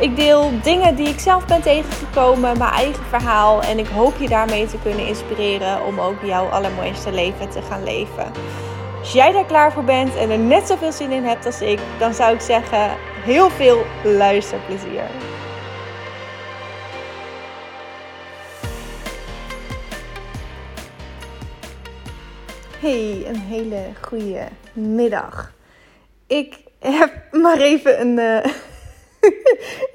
Ik 0.00 0.16
deel 0.16 0.50
dingen 0.62 0.94
die 0.94 1.08
ik 1.08 1.18
zelf 1.18 1.46
ben 1.46 1.62
tegengekomen, 1.62 2.58
mijn 2.58 2.72
eigen 2.72 3.04
verhaal. 3.04 3.62
En 3.62 3.78
ik 3.78 3.86
hoop 3.86 4.16
je 4.18 4.28
daarmee 4.28 4.66
te 4.66 4.78
kunnen 4.82 5.06
inspireren 5.06 5.84
om 5.84 6.00
ook 6.00 6.22
jouw 6.22 6.46
allermooiste 6.46 7.12
leven 7.12 7.50
te 7.50 7.62
gaan 7.62 7.84
leven. 7.84 8.32
Als 8.98 9.12
jij 9.12 9.32
daar 9.32 9.46
klaar 9.46 9.72
voor 9.72 9.84
bent 9.84 10.16
en 10.16 10.30
er 10.30 10.38
net 10.38 10.66
zoveel 10.66 10.92
zin 10.92 11.10
in 11.10 11.24
hebt 11.24 11.46
als 11.46 11.60
ik, 11.60 11.78
dan 11.98 12.14
zou 12.14 12.34
ik 12.34 12.40
zeggen: 12.40 12.90
heel 13.24 13.50
veel 13.50 13.84
luisterplezier. 14.04 15.04
Hey, 22.80 23.26
een 23.26 23.40
hele 23.40 23.82
goede 24.00 24.48
middag. 24.72 25.52
Ik 26.26 26.58
heb 26.78 27.12
maar 27.30 27.58
even 27.58 28.00
een. 28.00 28.18
Uh... 28.18 28.52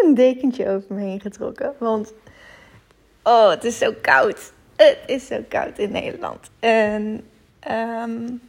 een 0.03 0.13
dekentje 0.13 0.69
over 0.69 0.95
me 0.95 1.01
heen 1.01 1.21
getrokken. 1.21 1.73
Want, 1.77 2.13
oh, 3.23 3.49
het 3.49 3.63
is 3.63 3.77
zo 3.77 3.93
koud. 4.01 4.53
Het 4.75 4.99
is 5.05 5.27
zo 5.27 5.43
koud 5.47 5.77
in 5.77 5.91
Nederland. 5.91 6.49
En 6.59 7.25
um, 7.71 8.41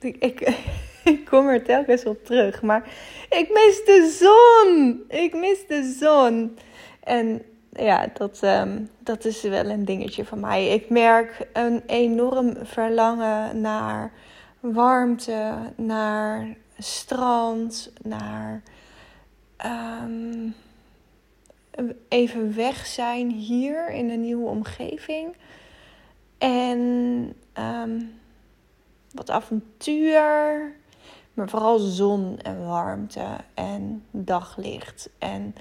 ik, 0.00 0.16
ik, 1.04 1.24
kom 1.24 1.48
er 1.48 1.62
telkens 1.62 2.04
op 2.04 2.24
terug. 2.24 2.62
Maar 2.62 2.82
ik 3.28 3.48
mis 3.52 3.84
de 3.84 4.16
zon. 4.18 5.00
Ik 5.20 5.34
mis 5.34 5.66
de 5.66 5.96
zon. 5.98 6.58
En 7.04 7.42
ja, 7.72 8.06
dat, 8.14 8.40
um, 8.42 8.90
dat 8.98 9.24
is 9.24 9.42
wel 9.42 9.64
een 9.64 9.84
dingetje 9.84 10.24
van 10.24 10.40
mij. 10.40 10.68
Ik 10.68 10.90
merk 10.90 11.46
een 11.52 11.82
enorm 11.86 12.56
verlangen 12.62 13.60
naar 13.60 14.12
warmte, 14.60 15.54
naar 15.76 16.56
strand, 16.78 17.92
naar 18.02 18.62
um, 19.66 20.54
even 22.08 22.56
weg 22.56 22.86
zijn 22.86 23.30
hier 23.30 23.90
in 23.90 24.10
een 24.10 24.20
nieuwe 24.20 24.48
omgeving. 24.48 25.36
En 26.38 26.78
um, 27.58 28.20
wat 29.12 29.30
avontuur. 29.30 30.78
Maar 31.34 31.48
vooral 31.48 31.78
zon 31.78 32.38
en 32.38 32.66
warmte 32.66 33.26
en 33.54 34.04
daglicht. 34.10 35.10
En 35.18 35.54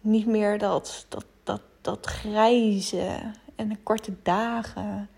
niet 0.00 0.26
meer 0.26 0.58
dat, 0.58 1.06
dat, 1.08 1.26
dat, 1.42 1.60
dat 1.80 2.06
grijze 2.06 3.20
en 3.56 3.68
de 3.68 3.76
korte 3.82 4.12
dagen. 4.22 5.08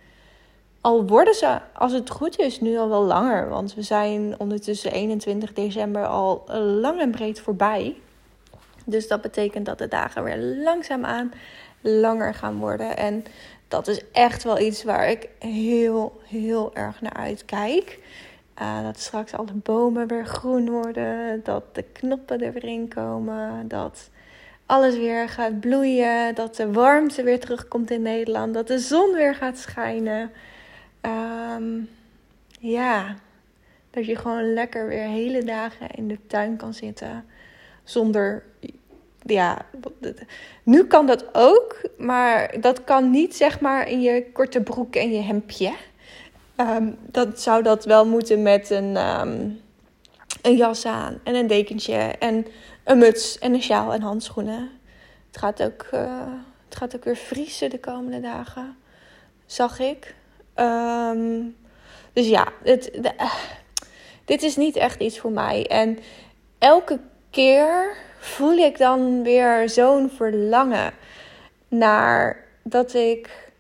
Al 0.81 1.07
worden 1.07 1.35
ze, 1.35 1.61
als 1.75 1.93
het 1.93 2.11
goed 2.11 2.39
is, 2.39 2.61
nu 2.61 2.79
al 2.79 2.89
wel 2.89 3.05
langer. 3.05 3.49
Want 3.49 3.75
we 3.75 3.83
zijn 3.83 4.35
ondertussen 4.39 4.93
21 4.93 5.53
december 5.53 6.07
al 6.07 6.45
lang 6.55 7.01
en 7.01 7.11
breed 7.11 7.41
voorbij. 7.41 7.97
Dus 8.91 9.09
dat 9.09 9.21
betekent 9.21 9.67
dat 9.67 9.79
de 9.79 9.89
dagen 9.89 10.25
weer 10.25 10.39
langzaamaan 10.39 11.33
langer 11.81 12.35
gaan 12.35 12.59
worden. 12.59 12.97
En 12.97 13.25
dat 13.69 13.89
is 13.89 14.01
echt 14.13 14.43
wel 14.43 14.59
iets 14.59 14.85
waar 14.85 15.11
ik 15.11 15.29
heel, 15.39 16.21
heel 16.25 16.75
erg 16.75 17.01
naar 17.01 17.13
uitkijk. 17.13 17.99
Uh, 18.63 18.83
dat 18.83 18.99
straks 18.99 19.33
alle 19.35 19.53
bomen 19.53 20.07
weer 20.07 20.27
groen 20.27 20.71
worden. 20.71 21.41
Dat 21.45 21.75
de 21.75 21.83
knoppen 21.83 22.41
er 22.43 22.53
weer 22.53 22.65
in 22.65 22.89
komen. 22.89 23.69
Dat 23.69 24.11
alles 24.67 24.97
weer 24.97 25.29
gaat 25.29 25.61
bloeien. 25.61 26.35
Dat 26.35 26.57
de 26.57 26.73
warmte 26.73 27.23
weer 27.23 27.41
terugkomt 27.41 27.91
in 27.91 28.03
Nederland. 28.03 28.55
Dat 28.55 28.67
de 28.67 28.79
zon 28.79 29.13
weer 29.15 29.35
gaat 29.35 29.59
schijnen. 29.59 30.31
Um, 31.57 31.89
ja, 32.61 33.17
dat 33.91 34.07
je 34.07 34.17
gewoon 34.17 34.53
lekker 34.53 34.89
weer 34.89 35.07
hele 35.07 35.45
dagen 35.45 35.91
in 35.91 36.09
de 36.09 36.19
tuin 36.27 36.57
kan 36.57 36.75
zitten. 36.75 37.25
Zonder, 37.85 38.43
ja, 39.25 39.67
nu 40.63 40.87
kan 40.87 41.07
dat 41.07 41.25
ook, 41.33 41.81
maar 41.99 42.61
dat 42.61 42.85
kan 42.85 43.11
niet 43.11 43.37
zeg 43.37 43.61
maar 43.61 43.89
in 43.89 44.01
je 44.01 44.33
korte 44.33 44.61
broek 44.61 44.97
en 44.97 45.13
je 45.13 45.21
hemdje. 45.21 45.73
Um, 46.57 46.97
dat 47.01 47.41
zou 47.41 47.63
dat 47.63 47.85
wel 47.85 48.07
moeten 48.07 48.43
met 48.43 48.71
een, 48.71 48.97
um, 48.97 49.61
een 50.43 50.57
jas 50.57 50.87
aan 50.87 51.21
en 51.25 51.35
een 51.35 51.47
dekentje 51.47 51.97
en 52.19 52.47
een 52.85 52.99
muts 52.99 53.39
en 53.39 53.55
een 53.55 53.63
sjaal 53.63 53.93
en 53.93 54.03
handschoenen. 54.03 54.71
Het 55.27 55.39
gaat 55.39 55.63
ook, 55.63 55.87
uh, 55.95 56.27
het 56.65 56.77
gaat 56.77 56.97
ook 56.97 57.05
weer 57.05 57.17
vriezen 57.17 57.71
de 57.71 57.81
komende 57.81 58.21
dagen, 58.21 58.77
zag 59.47 59.79
ik. 59.79 60.15
Um, 60.57 61.57
dus 62.13 62.29
ja, 62.29 62.49
het, 62.63 63.01
dit 64.25 64.43
is 64.43 64.57
niet 64.57 64.77
echt 64.77 65.01
iets 65.01 65.19
voor 65.19 65.33
mij. 65.33 65.67
En 65.67 65.99
elke 66.59 67.01
keer 67.31 67.97
voel 68.21 68.57
ik 68.57 68.79
dan 68.79 69.23
weer 69.23 69.69
zo'n 69.69 70.11
verlangen 70.11 70.93
naar 71.69 72.45
dat 72.63 72.95
ik 72.95 73.51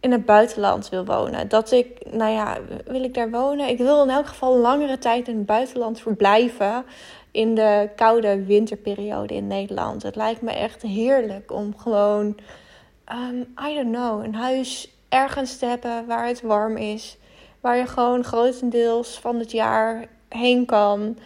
in 0.00 0.12
het 0.12 0.24
buitenland 0.24 0.88
wil 0.88 1.04
wonen. 1.04 1.48
Dat 1.48 1.70
ik, 1.70 2.12
nou 2.12 2.30
ja, 2.32 2.58
wil 2.86 3.02
ik 3.02 3.14
daar 3.14 3.30
wonen? 3.30 3.68
Ik 3.68 3.78
wil 3.78 4.02
in 4.02 4.10
elk 4.10 4.26
geval 4.26 4.56
langere 4.56 4.98
tijd 4.98 5.28
in 5.28 5.36
het 5.36 5.46
buitenland 5.46 6.00
verblijven. 6.00 6.84
In 7.30 7.54
de 7.54 7.88
koude 7.96 8.44
winterperiode 8.44 9.34
in 9.34 9.46
Nederland. 9.46 10.02
Het 10.02 10.16
lijkt 10.16 10.42
me 10.42 10.50
echt 10.50 10.82
heerlijk 10.82 11.52
om 11.52 11.76
gewoon, 11.76 12.38
um, 13.12 13.54
I 13.70 13.74
don't 13.74 13.92
know, 13.92 14.24
een 14.24 14.34
huis 14.34 14.96
ergens 15.08 15.58
te 15.58 15.66
hebben 15.66 16.06
waar 16.06 16.26
het 16.26 16.40
warm 16.40 16.76
is. 16.76 17.16
Waar 17.60 17.76
je 17.76 17.86
gewoon 17.86 18.24
grotendeels 18.24 19.18
van 19.18 19.38
het 19.38 19.50
jaar 19.50 20.06
heen 20.28 20.66
kan. 20.66 21.18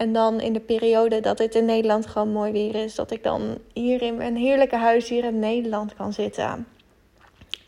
En 0.00 0.12
dan 0.12 0.40
in 0.40 0.52
de 0.52 0.60
periode 0.60 1.20
dat 1.20 1.38
het 1.38 1.54
in 1.54 1.64
Nederland 1.64 2.06
gewoon 2.06 2.32
mooi 2.32 2.52
weer 2.52 2.74
is, 2.74 2.94
dat 2.94 3.10
ik 3.10 3.22
dan 3.22 3.58
hier 3.72 4.02
in 4.02 4.16
mijn 4.16 4.36
heerlijke 4.36 4.76
huis 4.76 5.08
hier 5.08 5.24
in 5.24 5.38
Nederland 5.38 5.94
kan 5.94 6.12
zitten. 6.12 6.66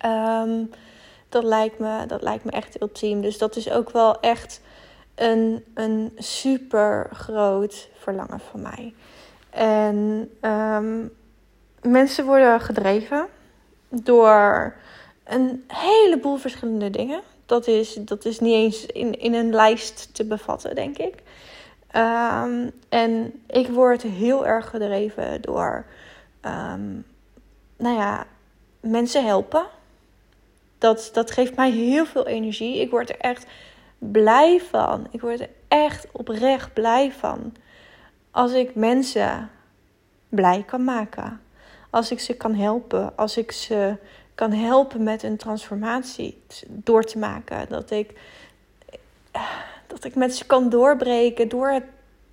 Um, 0.06 0.70
dat, 1.28 1.44
lijkt 1.44 1.78
me, 1.78 2.06
dat 2.06 2.22
lijkt 2.22 2.44
me 2.44 2.50
echt 2.50 2.80
ultiem. 2.80 3.20
Dus 3.20 3.38
dat 3.38 3.56
is 3.56 3.70
ook 3.70 3.90
wel 3.90 4.20
echt 4.20 4.60
een, 5.14 5.64
een 5.74 6.12
super 6.16 7.08
groot 7.12 7.88
verlangen 7.94 8.40
van 8.40 8.62
mij. 8.62 8.94
En 9.50 10.30
um, 10.40 11.12
mensen 11.82 12.24
worden 12.24 12.60
gedreven 12.60 13.26
door 13.88 14.76
een 15.24 15.64
heleboel 15.66 16.36
verschillende 16.36 16.90
dingen. 16.90 17.20
Dat 17.46 17.66
is, 17.66 17.94
dat 17.94 18.24
is 18.24 18.40
niet 18.40 18.54
eens 18.54 18.86
in, 18.86 19.20
in 19.20 19.34
een 19.34 19.54
lijst 19.54 20.14
te 20.14 20.24
bevatten, 20.24 20.74
denk 20.74 20.98
ik. 20.98 21.14
Um, 21.96 22.70
en 22.88 23.42
ik 23.46 23.68
word 23.68 24.02
heel 24.02 24.46
erg 24.46 24.70
gedreven 24.70 25.42
door, 25.42 25.84
um, 26.42 27.04
nou 27.76 27.96
ja, 27.96 28.26
mensen 28.80 29.24
helpen. 29.24 29.66
Dat, 30.78 31.10
dat 31.12 31.30
geeft 31.30 31.56
mij 31.56 31.70
heel 31.70 32.06
veel 32.06 32.26
energie. 32.26 32.80
Ik 32.80 32.90
word 32.90 33.08
er 33.10 33.18
echt 33.18 33.46
blij 33.98 34.60
van. 34.60 35.06
Ik 35.10 35.20
word 35.20 35.40
er 35.40 35.50
echt 35.68 36.06
oprecht 36.12 36.72
blij 36.72 37.12
van. 37.12 37.54
Als 38.30 38.52
ik 38.52 38.74
mensen 38.74 39.50
blij 40.28 40.62
kan 40.66 40.84
maken. 40.84 41.40
Als 41.90 42.10
ik 42.10 42.20
ze 42.20 42.34
kan 42.34 42.54
helpen. 42.54 43.16
Als 43.16 43.36
ik 43.36 43.52
ze 43.52 43.96
kan 44.34 44.52
helpen 44.52 45.02
met 45.02 45.22
een 45.22 45.36
transformatie 45.36 46.42
door 46.68 47.04
te 47.04 47.18
maken. 47.18 47.68
Dat 47.68 47.90
ik, 47.90 48.18
dat 49.92 50.04
ik 50.04 50.14
met 50.14 50.36
ze 50.36 50.46
kan 50.46 50.68
doorbreken 50.68 51.48
door 51.48 51.68
het 51.68 51.84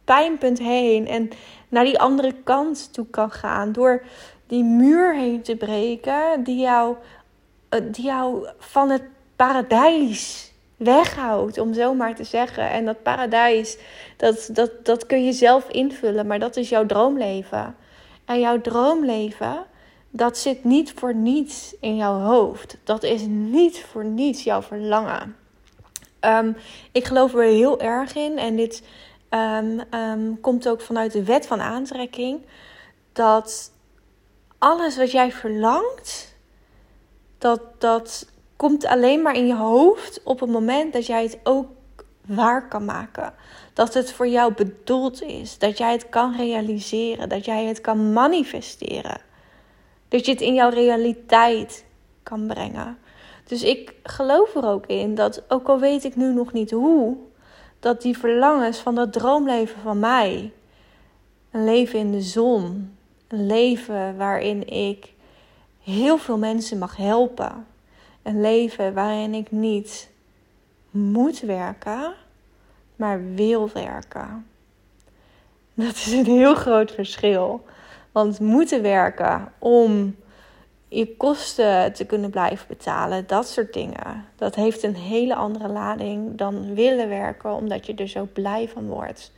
pijnpunt 0.03 0.59
heen 0.59 1.07
en 1.07 1.29
naar 1.69 1.83
die 1.83 1.99
andere 1.99 2.33
kant 2.43 2.93
toe 2.93 3.05
kan 3.09 3.31
gaan. 3.31 3.71
Door 3.71 4.03
die 4.47 4.63
muur 4.63 5.15
heen 5.15 5.41
te 5.41 5.55
breken 5.55 6.43
die 6.43 6.59
jou, 6.59 6.95
eh, 7.69 7.79
die 7.91 8.05
jou 8.05 8.47
van 8.57 8.89
het 8.89 9.03
paradijs 9.35 10.53
weghoudt, 10.77 11.57
om 11.57 11.73
zo 11.73 11.93
maar 11.93 12.15
te 12.15 12.23
zeggen. 12.23 12.69
En 12.69 12.85
dat 12.85 13.03
paradijs, 13.03 13.77
dat, 14.17 14.49
dat, 14.53 14.85
dat 14.85 15.05
kun 15.05 15.25
je 15.25 15.33
zelf 15.33 15.69
invullen, 15.69 16.27
maar 16.27 16.39
dat 16.39 16.55
is 16.55 16.69
jouw 16.69 16.85
droomleven. 16.85 17.75
En 18.25 18.39
jouw 18.39 18.61
droomleven, 18.61 19.65
dat 20.09 20.37
zit 20.37 20.63
niet 20.63 20.93
voor 20.93 21.15
niets 21.15 21.75
in 21.79 21.95
jouw 21.95 22.19
hoofd. 22.19 22.77
Dat 22.83 23.03
is 23.03 23.21
niet 23.27 23.85
voor 23.91 24.05
niets 24.05 24.43
jouw 24.43 24.61
verlangen. 24.61 25.35
Um, 26.21 26.55
ik 26.91 27.05
geloof 27.05 27.33
er 27.33 27.43
heel 27.43 27.79
erg 27.79 28.15
in 28.15 28.37
en 28.37 28.55
dit 28.55 28.83
um, 29.29 29.81
um, 29.93 30.39
komt 30.41 30.67
ook 30.67 30.81
vanuit 30.81 31.11
de 31.11 31.23
wet 31.23 31.47
van 31.47 31.61
aantrekking. 31.61 32.45
Dat 33.13 33.71
alles 34.57 34.97
wat 34.97 35.11
jij 35.11 35.31
verlangt, 35.31 36.35
dat, 37.37 37.61
dat 37.77 38.27
komt 38.55 38.85
alleen 38.85 39.21
maar 39.21 39.35
in 39.35 39.47
je 39.47 39.55
hoofd 39.55 40.23
op 40.23 40.39
het 40.39 40.49
moment 40.49 40.93
dat 40.93 41.05
jij 41.05 41.23
het 41.23 41.39
ook 41.43 41.67
waar 42.25 42.67
kan 42.67 42.85
maken. 42.85 43.33
Dat 43.73 43.93
het 43.93 44.11
voor 44.11 44.27
jou 44.27 44.53
bedoeld 44.53 45.21
is. 45.21 45.57
Dat 45.57 45.77
jij 45.77 45.91
het 45.91 46.09
kan 46.09 46.35
realiseren. 46.35 47.29
Dat 47.29 47.45
jij 47.45 47.65
het 47.65 47.81
kan 47.81 48.13
manifesteren. 48.13 49.21
Dat 50.07 50.25
je 50.25 50.31
het 50.31 50.41
in 50.41 50.53
jouw 50.53 50.69
realiteit 50.69 51.85
kan 52.23 52.47
brengen. 52.47 52.97
Dus 53.49 53.63
ik 53.63 53.93
geloof 54.03 54.55
er 54.55 54.65
ook 54.65 54.85
in 54.85 55.15
dat, 55.15 55.43
ook 55.47 55.67
al 55.67 55.79
weet 55.79 56.03
ik 56.03 56.15
nu 56.15 56.33
nog 56.33 56.53
niet 56.53 56.71
hoe, 56.71 57.17
dat 57.79 58.01
die 58.01 58.17
verlangens 58.17 58.77
van 58.77 58.95
dat 58.95 59.13
droomleven 59.13 59.81
van 59.81 59.99
mij, 59.99 60.51
een 61.51 61.63
leven 61.63 61.99
in 61.99 62.11
de 62.11 62.21
zon, 62.21 62.95
een 63.27 63.45
leven 63.45 64.17
waarin 64.17 64.67
ik 64.67 65.13
heel 65.83 66.17
veel 66.17 66.37
mensen 66.37 66.77
mag 66.77 66.95
helpen, 66.95 67.65
een 68.23 68.41
leven 68.41 68.93
waarin 68.93 69.33
ik 69.33 69.51
niet 69.51 70.09
moet 70.89 71.39
werken, 71.39 72.13
maar 72.95 73.33
wil 73.33 73.69
werken. 73.73 74.45
Dat 75.73 75.95
is 75.95 76.11
een 76.11 76.25
heel 76.25 76.55
groot 76.55 76.91
verschil. 76.91 77.65
Want 78.11 78.39
moeten 78.39 78.81
werken 78.81 79.53
om 79.59 80.15
je 80.89 81.15
kosten 81.17 81.93
te 81.93 82.05
kunnen 82.05 82.29
blijven 82.29 82.67
betalen, 82.67 83.27
dat 83.27 83.47
soort 83.47 83.73
dingen. 83.73 84.25
Dat 84.35 84.55
heeft 84.55 84.83
een 84.83 84.95
hele 84.95 85.35
andere 85.35 85.67
lading 85.67 86.37
dan 86.37 86.73
willen 86.73 87.09
werken, 87.09 87.53
omdat 87.53 87.85
je 87.85 87.95
er 87.95 88.07
zo 88.07 88.27
blij 88.33 88.69
van 88.69 88.87
wordt. 88.87 89.31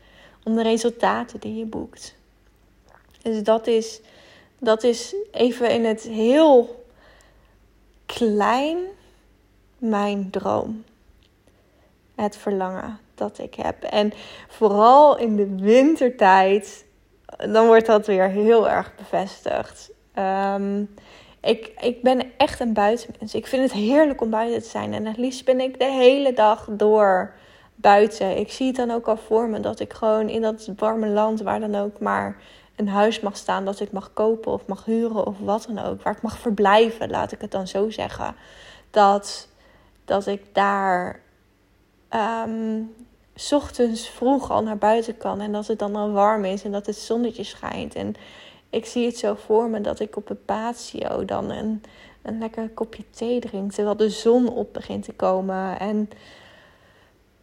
Om 0.44 0.56
de 0.56 0.63
resultaten 0.63 1.39
die 1.39 1.56
je 1.56 1.65
boekt. 1.65 2.15
Dus 3.21 3.44
dat 3.44 3.68
is, 3.68 4.01
dat 4.59 4.83
is 4.83 5.15
even 5.31 5.71
in 5.71 5.86
het 5.86 6.01
heel 6.01 6.86
klein 8.06 8.77
mijn 9.77 10.30
droom. 10.30 10.83
Het 12.15 12.38
verlangen 12.38 13.00
dat 13.15 13.39
ik 13.39 13.56
heb. 13.56 13.83
En 13.83 14.13
vooral 14.47 15.18
in 15.18 15.36
de 15.36 15.56
wintertijd, 15.56 16.86
dan 17.38 17.65
wordt 17.65 17.86
dat 17.86 18.07
weer 18.07 18.30
heel 18.30 18.69
erg 18.69 18.95
bevestigd. 18.95 19.92
Um, 20.15 20.89
ik, 21.41 21.71
ik 21.81 22.01
ben 22.01 22.31
echt 22.38 22.59
een 22.59 22.73
buitenmens. 22.73 23.35
Ik 23.35 23.47
vind 23.47 23.63
het 23.63 23.71
heerlijk 23.71 24.21
om 24.21 24.29
buiten 24.29 24.61
te 24.61 24.69
zijn. 24.69 24.93
En 24.93 25.05
het 25.05 25.17
liefst 25.17 25.45
ben 25.45 25.59
ik 25.59 25.79
de 25.79 25.91
hele 25.91 26.33
dag 26.33 26.67
door 26.71 27.33
buiten. 27.75 28.38
Ik 28.38 28.51
zie 28.51 28.67
het 28.67 28.75
dan 28.75 28.91
ook 28.91 29.07
al 29.07 29.17
voor 29.17 29.49
me 29.49 29.59
dat 29.59 29.79
ik 29.79 29.93
gewoon 29.93 30.29
in 30.29 30.41
dat 30.41 30.69
warme 30.75 31.07
land, 31.07 31.41
waar 31.41 31.59
dan 31.59 31.75
ook 31.75 31.99
maar 31.99 32.38
een 32.75 32.88
huis 32.88 33.19
mag 33.19 33.38
staan, 33.38 33.65
dat 33.65 33.79
ik 33.79 33.91
mag 33.91 34.13
kopen 34.13 34.51
of 34.51 34.65
mag 34.67 34.85
huren 34.85 35.25
of 35.25 35.39
wat 35.39 35.67
dan 35.73 35.85
ook. 35.85 36.01
Waar 36.01 36.15
ik 36.15 36.21
mag 36.21 36.38
verblijven, 36.38 37.09
laat 37.09 37.31
ik 37.31 37.41
het 37.41 37.51
dan 37.51 37.67
zo 37.67 37.89
zeggen. 37.89 38.35
Dat, 38.91 39.47
dat 40.05 40.27
ik 40.27 40.44
daar 40.51 41.19
um, 42.45 42.94
ochtends 43.51 44.09
vroeg 44.09 44.51
al 44.51 44.63
naar 44.63 44.77
buiten 44.77 45.17
kan. 45.17 45.41
En 45.41 45.51
dat 45.51 45.67
het 45.67 45.79
dan 45.79 45.95
al 45.95 46.11
warm 46.11 46.45
is 46.45 46.63
en 46.63 46.71
dat 46.71 46.85
het 46.85 46.97
zonnetje 46.97 47.44
schijnt. 47.44 47.95
En 47.95 48.15
ik 48.71 48.85
zie 48.85 49.06
het 49.06 49.18
zo 49.18 49.35
voor 49.35 49.69
me 49.69 49.81
dat 49.81 50.00
ik 50.00 50.15
op 50.15 50.29
een 50.29 50.45
patio 50.45 51.25
dan 51.25 51.50
een, 51.50 51.83
een 52.21 52.39
lekker 52.39 52.69
kopje 52.69 53.03
thee 53.09 53.39
drink. 53.39 53.71
Terwijl 53.71 53.97
de 53.97 54.09
zon 54.09 54.50
op 54.50 54.73
begint 54.73 55.03
te 55.03 55.13
komen. 55.13 55.79
En 55.79 56.09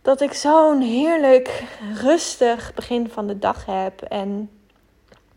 dat 0.03 0.21
ik 0.21 0.33
zo'n 0.33 0.81
heerlijk 0.81 1.65
rustig 1.95 2.75
begin 2.75 3.09
van 3.09 3.27
de 3.27 3.39
dag 3.39 3.67
heb. 3.67 4.03
En 4.03 4.51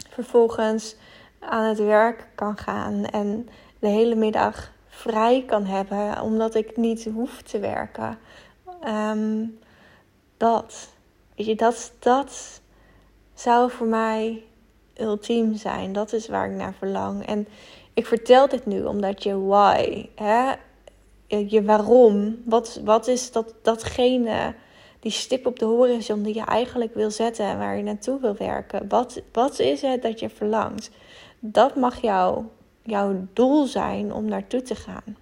vervolgens 0.09 0.95
aan 1.39 1.63
het 1.63 1.79
werk 1.79 2.27
kan 2.35 2.57
gaan. 2.57 3.05
En 3.05 3.49
de 3.79 3.87
hele 3.87 4.15
middag 4.15 4.71
vrij 4.87 5.43
kan 5.47 5.65
hebben. 5.65 6.21
Omdat 6.21 6.55
ik 6.55 6.77
niet 6.77 7.05
hoef 7.13 7.41
te 7.41 7.59
werken. 7.59 8.19
Ehm, 8.81 9.45
dat. 10.37 10.89
Weet 11.35 11.45
je, 11.45 11.55
dat, 11.55 11.93
dat 11.99 12.61
zou 13.33 13.71
voor 13.71 13.87
mij 13.87 14.43
ultiem 15.01 15.55
zijn. 15.55 15.93
Dat 15.93 16.13
is 16.13 16.27
waar 16.27 16.49
ik 16.49 16.55
naar 16.57 16.73
verlang. 16.73 17.25
En 17.25 17.47
ik 17.93 18.05
vertel 18.05 18.47
dit 18.47 18.65
nu 18.65 18.83
omdat 18.83 19.23
je 19.23 19.39
why, 19.39 20.09
hè? 20.15 20.51
je 21.27 21.63
waarom, 21.63 22.41
wat, 22.45 22.81
wat 22.83 23.07
is 23.07 23.31
dat, 23.31 23.53
datgene, 23.61 24.53
die 24.99 25.11
stip 25.11 25.45
op 25.45 25.59
de 25.59 25.65
horizon 25.65 26.23
die 26.23 26.35
je 26.35 26.45
eigenlijk 26.45 26.93
wil 26.93 27.11
zetten 27.11 27.45
en 27.45 27.57
waar 27.57 27.77
je 27.77 27.83
naartoe 27.83 28.19
wil 28.19 28.35
werken. 28.35 28.87
Wat, 28.87 29.21
wat 29.31 29.59
is 29.59 29.81
het 29.81 30.01
dat 30.01 30.19
je 30.19 30.29
verlangt? 30.29 30.91
Dat 31.39 31.75
mag 31.75 32.01
jou, 32.01 32.43
jouw 32.83 33.27
doel 33.33 33.65
zijn 33.65 34.13
om 34.13 34.25
naartoe 34.25 34.61
te 34.61 34.75
gaan. 34.75 35.17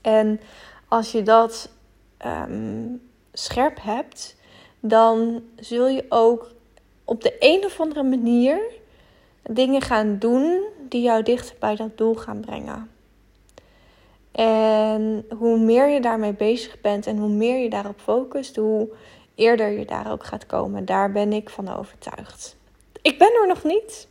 En 0.00 0.40
als 0.88 1.12
je 1.12 1.22
dat 1.22 1.70
ehm, 2.16 2.86
scherp 3.32 3.78
hebt, 3.82 4.36
dan 4.80 5.42
zul 5.56 5.88
je 5.88 6.04
ook 6.08 6.53
op 7.04 7.22
de 7.22 7.36
een 7.38 7.64
of 7.64 7.80
andere 7.80 8.02
manier 8.02 8.58
dingen 9.42 9.80
gaan 9.80 10.18
doen 10.18 10.62
die 10.88 11.02
jou 11.02 11.22
dichter 11.22 11.56
bij 11.58 11.76
dat 11.76 11.96
doel 11.98 12.14
gaan 12.14 12.40
brengen. 12.40 12.90
En 14.32 15.26
hoe 15.38 15.58
meer 15.58 15.88
je 15.88 16.00
daarmee 16.00 16.32
bezig 16.32 16.80
bent 16.80 17.06
en 17.06 17.18
hoe 17.18 17.28
meer 17.28 17.62
je 17.62 17.70
daarop 17.70 18.00
focust, 18.00 18.56
hoe 18.56 18.88
eerder 19.34 19.70
je 19.70 19.84
daar 19.84 20.12
ook 20.12 20.24
gaat 20.24 20.46
komen. 20.46 20.84
Daar 20.84 21.12
ben 21.12 21.32
ik 21.32 21.50
van 21.50 21.76
overtuigd. 21.76 22.56
Ik 23.02 23.18
ben 23.18 23.32
er 23.40 23.46
nog 23.46 23.64
niet. 23.64 24.08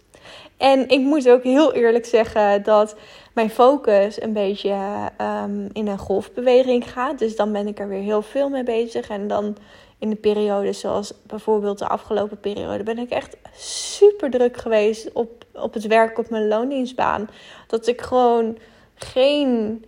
En 0.57 0.87
ik 0.89 0.99
moet 0.99 1.29
ook 1.29 1.43
heel 1.43 1.73
eerlijk 1.73 2.05
zeggen 2.05 2.63
dat 2.63 2.95
mijn 3.33 3.49
focus 3.49 4.21
een 4.21 4.33
beetje 4.33 4.75
um, 5.21 5.69
in 5.73 5.87
een 5.87 5.97
golfbeweging 5.97 6.91
gaat. 6.91 7.19
Dus 7.19 7.35
dan 7.35 7.51
ben 7.51 7.67
ik 7.67 7.79
er 7.79 7.87
weer 7.87 8.01
heel 8.01 8.21
veel 8.21 8.49
mee 8.49 8.63
bezig. 8.63 9.09
En 9.09 9.27
dan 9.27 9.57
in 10.03 10.09
de 10.09 10.15
periode, 10.15 10.73
zoals 10.73 11.13
bijvoorbeeld 11.27 11.79
de 11.79 11.87
afgelopen 11.87 12.39
periode, 12.39 12.83
ben 12.83 12.97
ik 12.97 13.09
echt 13.09 13.37
super 13.55 14.29
druk 14.29 14.57
geweest 14.57 15.11
op, 15.11 15.45
op 15.53 15.73
het 15.73 15.87
werk 15.87 16.17
op 16.17 16.29
mijn 16.29 16.47
loondienstbaan. 16.47 17.29
Dat 17.67 17.87
ik 17.87 18.01
gewoon 18.01 18.57
geen 18.95 19.85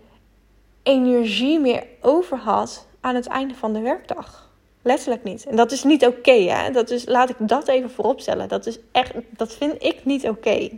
energie 0.84 1.60
meer 1.60 1.84
over 2.02 2.38
had 2.38 2.88
aan 3.02 3.16
het 3.16 3.28
einde 3.28 3.56
van 3.56 3.74
de 3.74 3.80
werkdag. 3.80 4.50
Letterlijk 4.82 5.24
niet. 5.24 5.46
En 5.46 5.56
dat 5.56 5.72
is 5.72 5.84
niet 5.84 6.06
oké, 6.06 6.32
hè? 6.32 6.72
Dat 6.72 6.90
is, 6.90 7.06
laat 7.06 7.30
ik 7.30 7.36
dat 7.40 7.68
even 7.68 7.90
vooropstellen. 7.90 8.48
Dat 8.48 8.66
is 8.66 8.80
echt, 8.92 9.14
dat 9.30 9.54
vind 9.54 9.84
ik 9.84 10.06
niet 10.06 10.30
oké. 10.30 10.70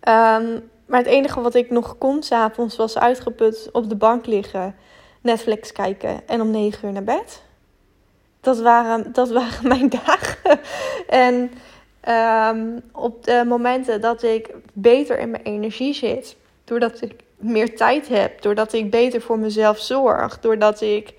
Ehm, 0.00 0.60
maar 0.86 0.98
het 0.98 1.06
enige 1.06 1.40
wat 1.40 1.54
ik 1.54 1.70
nog 1.70 1.98
kon 1.98 2.22
s'avonds 2.22 2.76
was 2.76 2.98
uitgeput 2.98 3.68
op 3.72 3.88
de 3.88 3.96
bank 3.96 4.26
liggen, 4.26 4.76
Netflix 5.20 5.72
kijken 5.72 6.28
en 6.28 6.40
om 6.40 6.50
negen 6.50 6.88
uur 6.88 6.94
naar 6.94 7.04
bed 7.04 7.46
dat 8.40 8.60
waren, 8.60 9.12
dat 9.12 9.30
waren 9.30 9.68
mijn 9.68 9.88
dagen. 10.04 10.60
en 11.08 11.50
ehm, 12.00 12.78
op 12.92 13.24
de 13.24 13.44
momenten 13.46 14.00
dat 14.00 14.22
ik 14.22 14.54
beter 14.72 15.18
in 15.18 15.30
mijn 15.30 15.42
energie 15.42 15.94
zit, 15.94 16.36
doordat 16.64 17.00
ik 17.00 17.14
meer 17.36 17.76
tijd 17.76 18.08
heb, 18.08 18.42
doordat 18.42 18.72
ik 18.72 18.90
beter 18.90 19.20
voor 19.20 19.38
mezelf 19.38 19.78
zorg, 19.78 20.40
doordat 20.40 20.80
ik 20.80 21.14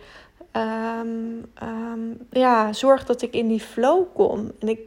ehm, 0.51 1.07
ehm, 1.53 1.99
ja, 2.31 2.73
zorg 2.73 3.05
dat 3.05 3.21
ik 3.21 3.33
in 3.33 3.47
die 3.47 3.59
flow 3.59 4.03
kom. 4.13 4.51
En 4.59 4.67
ik, 4.67 4.79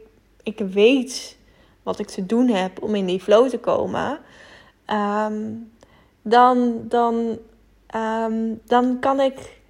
ik 0.43 0.59
weet 0.59 1.37
wat 1.83 1.99
ik 1.99 2.07
te 2.07 2.25
doen 2.25 2.47
heb 2.47 2.81
om 2.81 2.95
in 2.95 3.05
die 3.05 3.21
flow 3.21 3.49
te 3.49 3.59
komen. 3.59 4.19
dan, 6.21 6.81
dan, 6.87 7.39
dan 8.65 8.99
kan 8.99 9.19
ik 9.19 9.61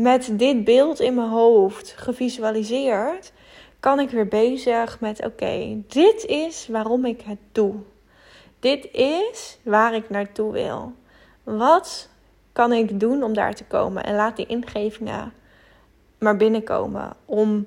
met 0.00 0.30
dit 0.32 0.64
beeld 0.64 1.00
in 1.00 1.14
mijn 1.14 1.28
hoofd 1.28 1.94
gevisualiseerd, 1.96 3.32
kan 3.80 4.00
ik 4.00 4.10
weer 4.10 4.28
bezig 4.28 5.00
met: 5.00 5.24
oké, 5.24 5.82
dit 5.86 6.24
is 6.24 6.68
waarom 6.68 7.04
ik 7.04 7.20
het 7.20 7.38
doe. 7.52 7.74
Dit 8.60 8.88
is 8.92 9.58
waar 9.62 9.94
ik 9.94 10.10
naartoe 10.10 10.52
wil. 10.52 10.92
Wat 11.44 12.08
kan 12.52 12.72
ik 12.72 13.00
doen 13.00 13.22
om 13.22 13.32
daar 13.32 13.54
te 13.54 13.64
komen? 13.64 14.04
En 14.04 14.14
laat 14.14 14.36
die 14.36 14.46
ingevingen 14.46 15.32
maar 16.18 16.36
binnenkomen. 16.36 17.12
Om 17.24 17.66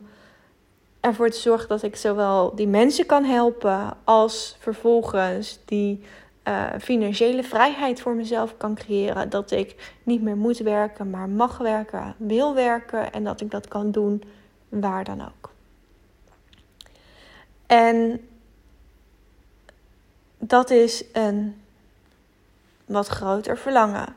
ervoor 1.00 1.30
te 1.30 1.40
zorgen 1.40 1.68
dat 1.68 1.84
ik 1.84 1.96
zowel 1.96 2.56
die 2.56 2.68
mensen 2.68 3.06
kan 3.06 3.24
helpen 3.24 3.98
als 4.04 4.58
vervolgens 4.60 5.60
die 5.66 6.04
uh, 6.48 6.66
financiële 6.82 7.44
vrijheid 7.44 8.02
voor 8.02 8.16
mezelf 8.16 8.58
kan 8.58 8.76
creëren. 8.76 9.30
Dat 9.30 9.52
ik 9.52 9.94
niet 10.04 10.22
meer 10.22 10.38
moet 10.38 10.58
werken, 10.58 11.10
maar 11.10 11.30
mag 11.30 11.58
werken, 11.58 12.16
wil 12.18 12.54
werken 12.54 13.12
en 13.12 13.24
dat 13.24 13.42
ik 13.42 13.52
dat 13.52 13.68
kan 13.68 13.92
doen 13.92 14.24
waar 14.70 15.04
dan 15.04 15.22
ook. 15.22 15.52
En 17.66 18.28
dat 20.38 20.70
is 20.70 21.04
een 21.14 21.62
wat 22.86 23.08
groter 23.08 23.58
verlangen. 23.58 24.16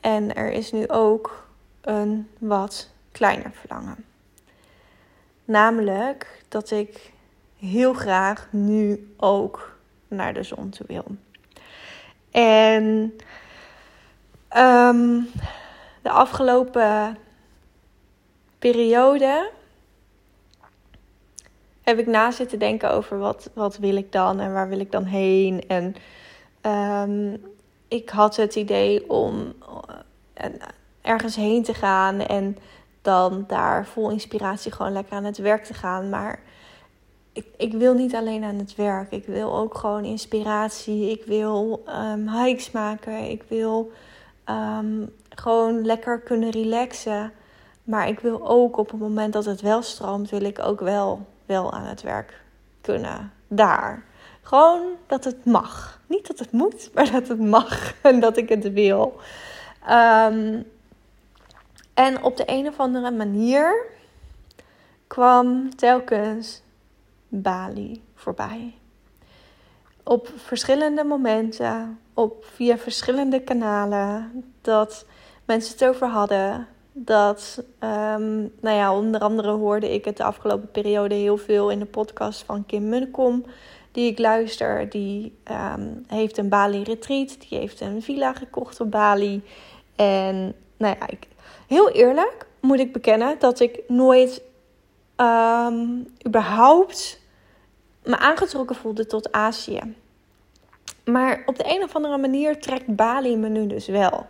En 0.00 0.34
er 0.34 0.52
is 0.52 0.72
nu 0.72 0.88
ook 0.88 1.46
een 1.80 2.28
wat 2.38 2.90
kleiner 3.12 3.50
verlangen. 3.52 4.04
Namelijk 5.44 6.44
dat 6.48 6.70
ik 6.70 7.12
heel 7.58 7.92
graag 7.92 8.48
nu 8.50 9.14
ook 9.16 9.76
naar 10.08 10.34
de 10.34 10.42
zon 10.42 10.70
toe 10.70 10.86
wil. 10.86 11.04
En 12.34 13.16
ehm, 14.48 15.20
de 16.02 16.10
afgelopen 16.10 17.18
periode 18.58 19.50
heb 21.82 21.98
ik 21.98 22.06
na 22.06 22.30
zitten 22.30 22.58
denken 22.58 22.90
over 22.90 23.18
wat, 23.18 23.50
wat 23.52 23.76
wil 23.76 23.96
ik 23.96 24.12
dan 24.12 24.40
en 24.40 24.52
waar 24.52 24.68
wil 24.68 24.78
ik 24.80 24.92
dan 24.92 25.04
heen. 25.04 25.64
En 25.68 25.94
um, 27.06 27.42
ik 27.88 28.10
had 28.10 28.36
het 28.36 28.54
idee 28.54 29.10
om 29.10 29.52
uh, 30.40 30.44
ergens 31.02 31.36
heen 31.36 31.62
te 31.62 31.74
gaan 31.74 32.20
en 32.20 32.56
dan 33.02 33.44
daar 33.46 33.86
vol 33.86 34.10
inspiratie 34.10 34.72
gewoon 34.72 34.92
lekker 34.92 35.16
aan 35.16 35.24
het 35.24 35.38
werk 35.38 35.64
te 35.64 35.74
gaan. 35.74 36.08
Maar 36.08 36.40
ik, 37.34 37.46
ik 37.56 37.72
wil 37.72 37.94
niet 37.94 38.14
alleen 38.14 38.44
aan 38.44 38.58
het 38.58 38.74
werk. 38.74 39.10
Ik 39.10 39.26
wil 39.26 39.56
ook 39.56 39.78
gewoon 39.78 40.04
inspiratie. 40.04 41.10
Ik 41.10 41.24
wil 41.24 41.84
um, 41.88 42.28
hikes 42.28 42.70
maken. 42.70 43.30
Ik 43.30 43.42
wil 43.48 43.92
um, 44.48 45.12
gewoon 45.28 45.84
lekker 45.84 46.20
kunnen 46.20 46.50
relaxen. 46.50 47.32
Maar 47.84 48.08
ik 48.08 48.20
wil 48.20 48.48
ook 48.48 48.76
op 48.76 48.90
het 48.90 49.00
moment 49.00 49.32
dat 49.32 49.44
het 49.44 49.60
wel 49.60 49.82
stroomt, 49.82 50.30
wil 50.30 50.42
ik 50.42 50.58
ook 50.58 50.80
wel, 50.80 51.26
wel 51.46 51.72
aan 51.72 51.84
het 51.84 52.02
werk 52.02 52.40
kunnen. 52.80 53.32
Daar. 53.48 54.04
Gewoon 54.42 54.80
dat 55.06 55.24
het 55.24 55.44
mag. 55.44 56.00
Niet 56.06 56.26
dat 56.26 56.38
het 56.38 56.52
moet, 56.52 56.90
maar 56.94 57.10
dat 57.10 57.28
het 57.28 57.40
mag 57.40 57.94
en 58.02 58.20
dat 58.20 58.36
ik 58.36 58.48
het 58.48 58.72
wil. 58.72 59.16
Um, 59.90 60.64
en 61.94 62.22
op 62.22 62.36
de 62.36 62.44
een 62.46 62.68
of 62.68 62.78
andere 62.78 63.10
manier 63.10 63.86
kwam 65.06 65.76
telkens 65.76 66.62
Bali 67.42 68.02
voorbij. 68.14 68.74
Op 70.02 70.32
verschillende 70.36 71.04
momenten, 71.04 71.98
op, 72.14 72.44
via 72.44 72.78
verschillende 72.78 73.40
kanalen, 73.40 74.44
dat 74.60 75.06
mensen 75.44 75.72
het 75.72 75.84
over 75.84 76.08
hadden. 76.08 76.66
Dat, 76.92 77.62
um, 77.80 78.52
nou 78.60 78.76
ja, 78.76 78.96
onder 78.96 79.20
andere 79.20 79.50
hoorde 79.50 79.94
ik 79.94 80.04
het 80.04 80.16
de 80.16 80.24
afgelopen 80.24 80.70
periode 80.70 81.14
heel 81.14 81.36
veel 81.36 81.70
in 81.70 81.78
de 81.78 81.84
podcast 81.84 82.42
van 82.42 82.66
Kim 82.66 82.88
Munnekom, 82.88 83.44
die 83.92 84.10
ik 84.10 84.18
luister. 84.18 84.90
Die 84.90 85.38
um, 85.76 86.04
heeft 86.06 86.38
een 86.38 86.48
Bali 86.48 86.82
retreat, 86.82 87.36
die 87.48 87.58
heeft 87.58 87.80
een 87.80 88.02
villa 88.02 88.32
gekocht 88.32 88.80
op 88.80 88.90
Bali. 88.90 89.42
En 89.96 90.54
nou 90.76 90.96
ja, 91.00 91.08
ik, 91.08 91.26
heel 91.66 91.90
eerlijk 91.90 92.46
moet 92.60 92.78
ik 92.78 92.92
bekennen 92.92 93.36
dat 93.38 93.60
ik 93.60 93.80
nooit 93.88 94.42
um, 95.16 96.06
überhaupt 96.26 97.20
me 98.04 98.18
aangetrokken 98.18 98.76
voelde 98.76 99.06
tot 99.06 99.32
Azië. 99.32 99.94
Maar 101.04 101.42
op 101.46 101.56
de 101.56 101.64
een 101.76 101.82
of 101.82 101.94
andere 101.94 102.18
manier 102.18 102.60
trekt 102.60 102.96
Bali 102.96 103.36
me 103.36 103.48
nu 103.48 103.66
dus 103.66 103.86
wel. 103.86 104.26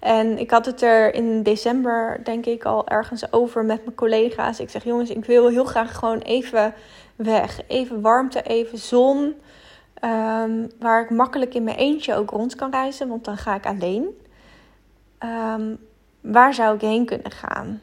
En 0.00 0.38
ik 0.38 0.50
had 0.50 0.66
het 0.66 0.82
er 0.82 1.14
in 1.14 1.42
december, 1.42 2.20
denk 2.24 2.46
ik, 2.46 2.64
al 2.64 2.88
ergens 2.88 3.32
over 3.32 3.64
met 3.64 3.84
mijn 3.84 3.96
collega's. 3.96 4.60
Ik 4.60 4.70
zeg: 4.70 4.84
jongens, 4.84 5.10
ik 5.10 5.24
wil 5.24 5.48
heel 5.48 5.64
graag 5.64 5.94
gewoon 5.94 6.18
even 6.18 6.74
weg. 7.16 7.60
Even 7.66 8.00
warmte, 8.00 8.42
even 8.42 8.78
zon. 8.78 9.34
Um, 10.04 10.70
waar 10.78 11.02
ik 11.02 11.10
makkelijk 11.10 11.54
in 11.54 11.64
mijn 11.64 11.76
eentje 11.76 12.14
ook 12.14 12.30
rond 12.30 12.54
kan 12.54 12.70
reizen, 12.70 13.08
want 13.08 13.24
dan 13.24 13.36
ga 13.36 13.54
ik 13.54 13.66
alleen. 13.66 14.06
Um, 15.54 15.78
waar 16.20 16.54
zou 16.54 16.74
ik 16.74 16.80
heen 16.80 17.04
kunnen 17.04 17.30
gaan? 17.30 17.82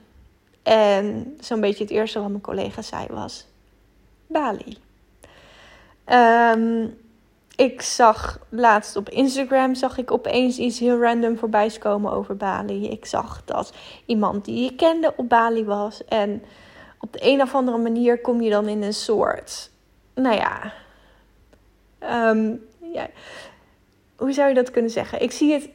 En 0.63 1.35
zo'n 1.39 1.61
beetje 1.61 1.83
het 1.83 1.93
eerste 1.93 2.19
wat 2.19 2.29
mijn 2.29 2.41
collega 2.41 2.81
zei 2.81 3.05
was 3.09 3.47
Bali. 4.27 4.77
Um, 6.11 6.97
ik 7.55 7.81
zag 7.81 8.39
laatst 8.49 8.95
op 8.95 9.09
Instagram 9.09 9.75
zag 9.75 9.97
ik 9.97 10.11
opeens 10.11 10.57
iets 10.57 10.79
heel 10.79 11.01
random 11.01 11.37
voorbij 11.37 11.75
komen 11.79 12.11
over 12.11 12.37
Bali. 12.37 12.89
Ik 12.89 13.05
zag 13.05 13.41
dat 13.45 13.73
iemand 14.05 14.45
die 14.45 14.63
je 14.63 14.75
kende 14.75 15.13
op 15.15 15.29
Bali 15.29 15.65
was. 15.65 16.05
En 16.05 16.43
op 16.99 17.13
de 17.13 17.19
een 17.21 17.41
of 17.41 17.55
andere 17.55 17.77
manier 17.77 18.21
kom 18.21 18.41
je 18.41 18.49
dan 18.49 18.67
in 18.67 18.83
een 18.83 18.93
soort. 18.93 19.71
Nou 20.13 20.35
ja. 20.35 20.73
Um, 22.29 22.65
ja 22.93 23.07
hoe 24.15 24.33
zou 24.33 24.47
je 24.47 24.53
dat 24.55 24.71
kunnen 24.71 24.91
zeggen? 24.91 25.21
Ik 25.21 25.31
zie 25.31 25.53
het 25.53 25.69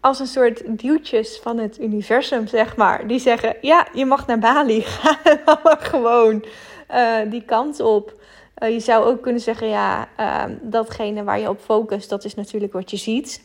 als 0.00 0.18
een 0.18 0.26
soort 0.26 0.78
duwtjes 0.78 1.38
van 1.42 1.58
het 1.58 1.80
universum, 1.80 2.46
zeg 2.46 2.76
maar. 2.76 3.06
Die 3.06 3.18
zeggen: 3.18 3.56
Ja, 3.60 3.86
je 3.92 4.04
mag 4.04 4.26
naar 4.26 4.38
Bali. 4.38 4.80
Ga 5.00 5.18
maar 5.62 5.78
gewoon 5.80 6.44
uh, 6.90 7.16
die 7.30 7.44
kant 7.44 7.80
op. 7.80 8.22
Uh, 8.58 8.70
je 8.70 8.80
zou 8.80 9.04
ook 9.04 9.22
kunnen 9.22 9.40
zeggen: 9.40 9.68
Ja, 9.68 10.08
uh, 10.20 10.44
datgene 10.62 11.24
waar 11.24 11.40
je 11.40 11.48
op 11.48 11.60
focust, 11.60 12.08
dat 12.08 12.24
is 12.24 12.34
natuurlijk 12.34 12.72
wat 12.72 12.90
je 12.90 12.96
ziet. 12.96 13.44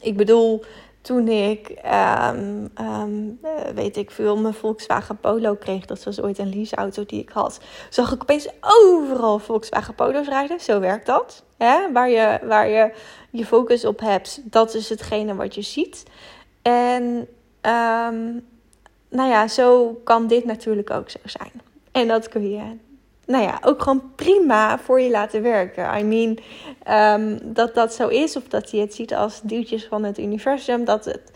Ik 0.00 0.16
bedoel, 0.16 0.64
toen 1.00 1.28
ik, 1.28 1.80
um, 2.30 2.70
um, 2.80 3.40
weet 3.74 3.96
ik 3.96 4.10
veel, 4.10 4.36
mijn 4.36 4.54
Volkswagen 4.54 5.16
Polo 5.16 5.54
kreeg, 5.54 5.86
dat 5.86 6.04
was 6.04 6.20
ooit 6.20 6.38
een 6.38 6.54
leaseauto 6.54 7.04
die 7.06 7.20
ik 7.20 7.28
had, 7.28 7.60
zag 7.90 8.12
ik 8.12 8.22
opeens 8.22 8.48
overal 8.60 9.38
Volkswagen 9.38 9.94
Polo's 9.94 10.28
rijden. 10.28 10.60
Zo 10.60 10.80
werkt 10.80 11.06
dat. 11.06 11.44
Hè? 11.56 11.92
Waar, 11.92 12.10
je, 12.10 12.38
waar 12.42 12.68
je 12.68 12.92
je 13.30 13.46
focus 13.46 13.84
op 13.84 14.00
hebt, 14.00 14.40
dat 14.44 14.74
is 14.74 14.88
hetgene 14.88 15.34
wat 15.34 15.54
je 15.54 15.62
ziet. 15.62 16.02
En 16.62 17.28
nou 19.08 19.30
ja, 19.30 19.48
zo 19.48 20.00
kan 20.04 20.26
dit 20.26 20.44
natuurlijk 20.44 20.90
ook 20.90 21.10
zo 21.10 21.18
zijn. 21.24 21.52
En 21.92 22.08
dat 22.08 22.28
kun 22.28 22.50
je 22.50 22.76
nou 23.26 23.42
ja, 23.42 23.58
ook 23.62 23.82
gewoon 23.82 24.12
prima 24.14 24.78
voor 24.78 25.00
je 25.00 25.10
laten 25.10 25.42
werken. 25.42 25.98
I 25.98 26.02
mean, 26.02 26.38
um, 27.20 27.54
dat 27.54 27.74
dat 27.74 27.94
zo 27.94 28.08
is, 28.08 28.36
of 28.36 28.48
dat 28.48 28.70
je 28.70 28.80
het 28.80 28.94
ziet 28.94 29.14
als 29.14 29.40
duwtjes 29.42 29.86
van 29.86 30.04
het 30.04 30.18
universum, 30.18 30.84
dat 30.84 31.04
het. 31.04 31.32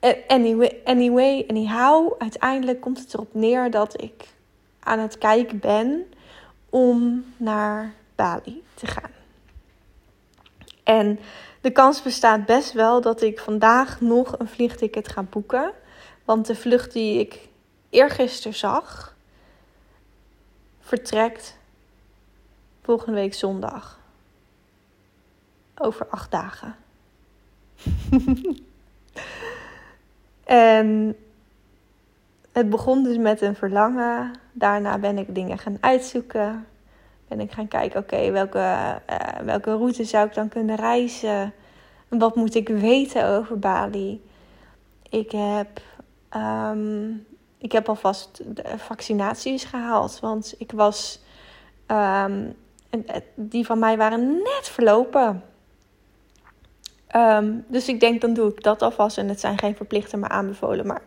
Eh, 0.00 0.14
anyway, 0.26 0.80
anyway, 0.84 1.44
anyhow, 1.48 2.12
uiteindelijk 2.18 2.80
komt 2.80 2.98
het 2.98 3.14
erop 3.14 3.34
neer 3.34 3.70
dat 3.70 4.02
ik 4.02 4.24
aan 4.80 4.98
het 4.98 5.18
kijken 5.18 5.58
ben 5.58 6.04
om 6.70 7.24
naar 7.36 7.94
Bali 8.14 8.62
te 8.74 8.86
gaan. 8.86 9.10
En 10.84 11.18
de 11.60 11.70
kans 11.70 12.02
bestaat 12.02 12.46
best 12.46 12.72
wel 12.72 13.00
dat 13.00 13.22
ik 13.22 13.38
vandaag 13.38 14.00
nog 14.00 14.38
een 14.38 14.48
vliegticket 14.48 15.08
ga 15.08 15.22
boeken. 15.22 15.72
Want 16.24 16.46
de 16.46 16.54
vlucht 16.54 16.92
die 16.92 17.18
ik 17.18 17.48
eergisteren 17.90 18.56
zag, 18.56 19.16
vertrekt 20.88 21.58
volgende 22.82 23.18
week 23.18 23.34
zondag. 23.34 23.98
Over 25.78 26.06
acht 26.06 26.30
dagen. 26.30 26.76
en 30.44 31.16
het 32.52 32.70
begon 32.70 33.02
dus 33.02 33.16
met 33.16 33.40
een 33.40 33.54
verlangen. 33.54 34.32
Daarna 34.52 34.98
ben 34.98 35.18
ik 35.18 35.34
dingen 35.34 35.58
gaan 35.58 35.76
uitzoeken. 35.80 36.66
Ben 37.28 37.40
ik 37.40 37.52
gaan 37.52 37.68
kijken, 37.68 38.00
oké, 38.00 38.30
welke, 38.30 39.00
uh, 39.10 39.40
welke 39.44 39.70
route 39.70 40.04
zou 40.04 40.26
ik 40.26 40.34
dan 40.34 40.48
kunnen 40.48 40.76
reizen? 40.76 41.52
Wat 42.08 42.36
moet 42.36 42.54
ik 42.54 42.68
weten 42.68 43.26
over 43.26 43.58
Bali? 43.58 44.24
Ik 45.08 45.30
heb 45.30 45.80
um, 46.36 47.26
ik 47.58 47.72
heb 47.72 47.88
alvast 47.88 48.40
vaccinaties 48.76 49.64
gehaald. 49.64 50.20
Want 50.20 50.54
ik 50.58 50.72
was. 50.72 51.20
Um, 51.86 52.56
die 53.34 53.66
van 53.66 53.78
mij 53.78 53.96
waren 53.96 54.32
net 54.32 54.68
verlopen. 54.68 55.44
Um, 57.16 57.64
dus 57.68 57.88
ik 57.88 58.00
denk, 58.00 58.20
dan 58.20 58.34
doe 58.34 58.50
ik 58.50 58.62
dat 58.62 58.82
alvast. 58.82 59.18
En 59.18 59.28
het 59.28 59.40
zijn 59.40 59.58
geen 59.58 59.76
verplichte, 59.76 60.16
maar 60.16 60.30
aanbevolen. 60.30 60.86
Maar 60.86 61.02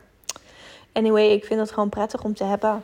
anyway, 0.93 1.29
ik 1.29 1.45
vind 1.45 1.59
het 1.59 1.71
gewoon 1.71 1.89
prettig 1.89 2.23
om 2.23 2.33
te 2.33 2.43
hebben. 2.43 2.83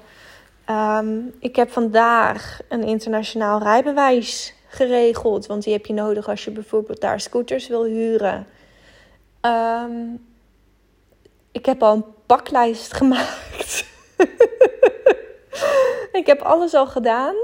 Um, 0.69 1.33
ik 1.39 1.55
heb 1.55 1.71
vandaag 1.71 2.59
een 2.69 2.83
internationaal 2.83 3.59
rijbewijs 3.59 4.53
geregeld. 4.67 5.45
Want 5.45 5.63
die 5.63 5.73
heb 5.73 5.85
je 5.85 5.93
nodig 5.93 6.29
als 6.29 6.43
je 6.45 6.51
bijvoorbeeld 6.51 7.01
daar 7.01 7.19
scooters 7.19 7.67
wil 7.67 7.83
huren. 7.83 8.47
Um, 9.41 10.25
ik 11.57 11.65
heb 11.65 11.83
al 11.83 11.95
een 11.95 12.05
paklijst 12.25 12.93
gemaakt. 12.93 13.85
ik 16.19 16.23
heb 16.25 16.41
alles 16.41 16.73
al 16.73 16.87
gedaan. 16.87 17.35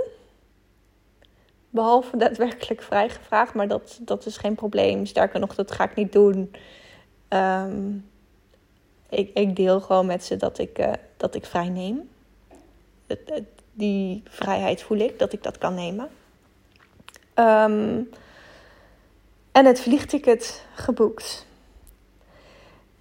Behalve 1.69 2.17
daadwerkelijk 2.17 2.81
vrijgevraagd. 2.81 3.53
Maar 3.53 3.67
dat, 3.67 3.99
dat 4.01 4.25
is 4.25 4.37
geen 4.37 4.55
probleem. 4.55 5.05
Sterker 5.05 5.39
nog, 5.39 5.55
dat 5.55 5.71
ga 5.71 5.83
ik 5.83 5.95
niet 5.95 6.11
doen. 6.11 6.55
Um, 7.29 8.09
ik, 9.09 9.31
ik 9.33 9.55
deel 9.55 9.81
gewoon 9.81 10.05
met 10.05 10.23
ze 10.23 10.37
dat 10.37 10.57
ik, 10.57 10.79
uh, 10.79 10.93
dat 11.17 11.35
ik 11.35 11.45
vrij 11.45 11.69
neem. 11.69 12.09
Die 13.71 14.23
vrijheid 14.25 14.81
voel 14.81 14.97
ik, 14.97 15.19
dat 15.19 15.33
ik 15.33 15.43
dat 15.43 15.57
kan 15.57 15.73
nemen. 15.73 16.09
Um, 17.35 18.09
en 19.51 19.65
het 19.65 19.79
vliegticket 19.79 20.65
geboekt. 20.73 21.45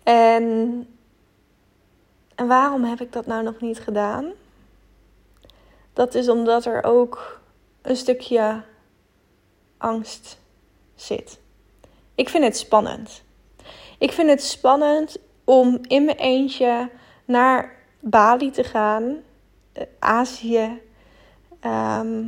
En 0.03 0.87
en 2.43 2.49
waarom 2.49 2.85
heb 2.85 3.01
ik 3.01 3.13
dat 3.13 3.27
nou 3.27 3.43
nog 3.43 3.61
niet 3.61 3.81
gedaan? 3.81 4.33
Dat 5.93 6.15
is 6.15 6.29
omdat 6.29 6.65
er 6.65 6.85
ook 6.85 7.41
een 7.83 7.97
stukje 7.97 8.63
angst 9.79 10.39
zit. 10.95 11.41
Ik 12.15 12.29
vind 12.29 12.45
het 12.45 12.57
spannend. 12.57 13.23
Ik 13.99 14.13
vind 14.13 14.29
het 14.29 14.43
spannend 14.43 15.19
om 15.45 15.79
in 15.83 16.05
mijn 16.05 16.17
eentje 16.17 16.91
naar 17.25 17.77
Bali 18.01 18.51
te 18.51 18.65
gaan, 18.65 19.23
eh, 19.73 19.87
Azië. 19.99 20.81
Ehm, 21.61 22.25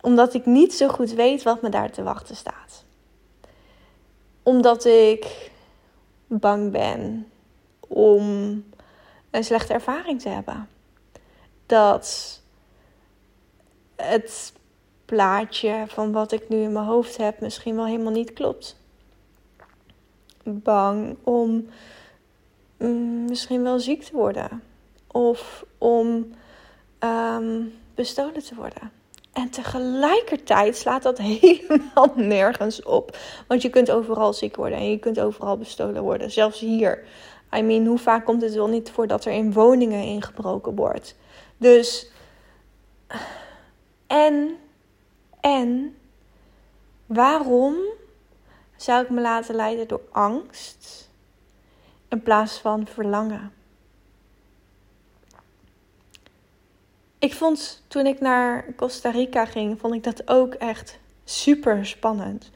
omdat 0.00 0.34
ik 0.34 0.46
niet 0.46 0.74
zo 0.74 0.88
goed 0.88 1.10
weet 1.10 1.42
wat 1.42 1.62
me 1.62 1.68
daar 1.68 1.90
te 1.90 2.02
wachten 2.02 2.36
staat. 2.36 2.84
Omdat 4.42 4.84
ik 4.84 5.50
bang 6.26 6.70
ben 6.70 7.31
om 7.92 8.64
een 9.30 9.44
slechte 9.44 9.72
ervaring 9.72 10.20
te 10.20 10.28
hebben. 10.28 10.68
Dat 11.66 12.40
het 13.96 14.52
plaatje 15.04 15.84
van 15.86 16.12
wat 16.12 16.32
ik 16.32 16.48
nu 16.48 16.62
in 16.62 16.72
mijn 16.72 16.86
hoofd 16.86 17.16
heb 17.16 17.40
misschien 17.40 17.76
wel 17.76 17.86
helemaal 17.86 18.12
niet 18.12 18.32
klopt. 18.32 18.76
Bang 20.44 21.16
om 21.22 21.68
mm, 22.78 23.24
misschien 23.24 23.62
wel 23.62 23.78
ziek 23.78 24.02
te 24.02 24.16
worden. 24.16 24.62
Of 25.06 25.64
om 25.78 26.34
ehm, 26.98 27.62
bestolen 27.94 28.44
te 28.44 28.54
worden. 28.54 28.92
En 29.32 29.50
tegelijkertijd 29.50 30.76
slaat 30.76 31.02
dat 31.02 31.18
helemaal 31.40 32.12
nergens 32.14 32.82
op. 32.82 33.16
Want 33.46 33.62
je 33.62 33.70
kunt 33.70 33.90
overal 33.90 34.32
ziek 34.32 34.56
worden 34.56 34.78
en 34.78 34.90
je 34.90 34.98
kunt 34.98 35.20
overal 35.20 35.56
bestolen 35.56 36.02
worden. 36.02 36.30
Zelfs 36.30 36.60
hier. 36.60 37.04
I 37.56 37.62
mean, 37.62 37.86
hoe 37.86 37.98
vaak 37.98 38.24
komt 38.24 38.42
het 38.42 38.54
wel 38.54 38.68
niet 38.68 38.90
voor 38.90 39.06
dat 39.06 39.24
er 39.24 39.32
in 39.32 39.52
woningen 39.52 40.02
ingebroken 40.02 40.74
wordt? 40.74 41.16
Dus. 41.56 42.10
En. 44.06 44.56
En. 45.40 45.96
Waarom 47.06 47.76
zou 48.76 49.02
ik 49.02 49.10
me 49.10 49.20
laten 49.20 49.54
leiden 49.54 49.88
door 49.88 50.02
angst 50.10 51.10
in 52.08 52.22
plaats 52.22 52.58
van 52.58 52.86
verlangen? 52.86 53.52
Ik 57.18 57.34
vond 57.34 57.82
toen 57.88 58.06
ik 58.06 58.20
naar 58.20 58.74
Costa 58.76 59.10
Rica 59.10 59.44
ging, 59.44 59.80
vond 59.80 59.94
ik 59.94 60.02
dat 60.02 60.28
ook 60.28 60.54
echt 60.54 60.98
super 61.24 61.86
spannend. 61.86 62.50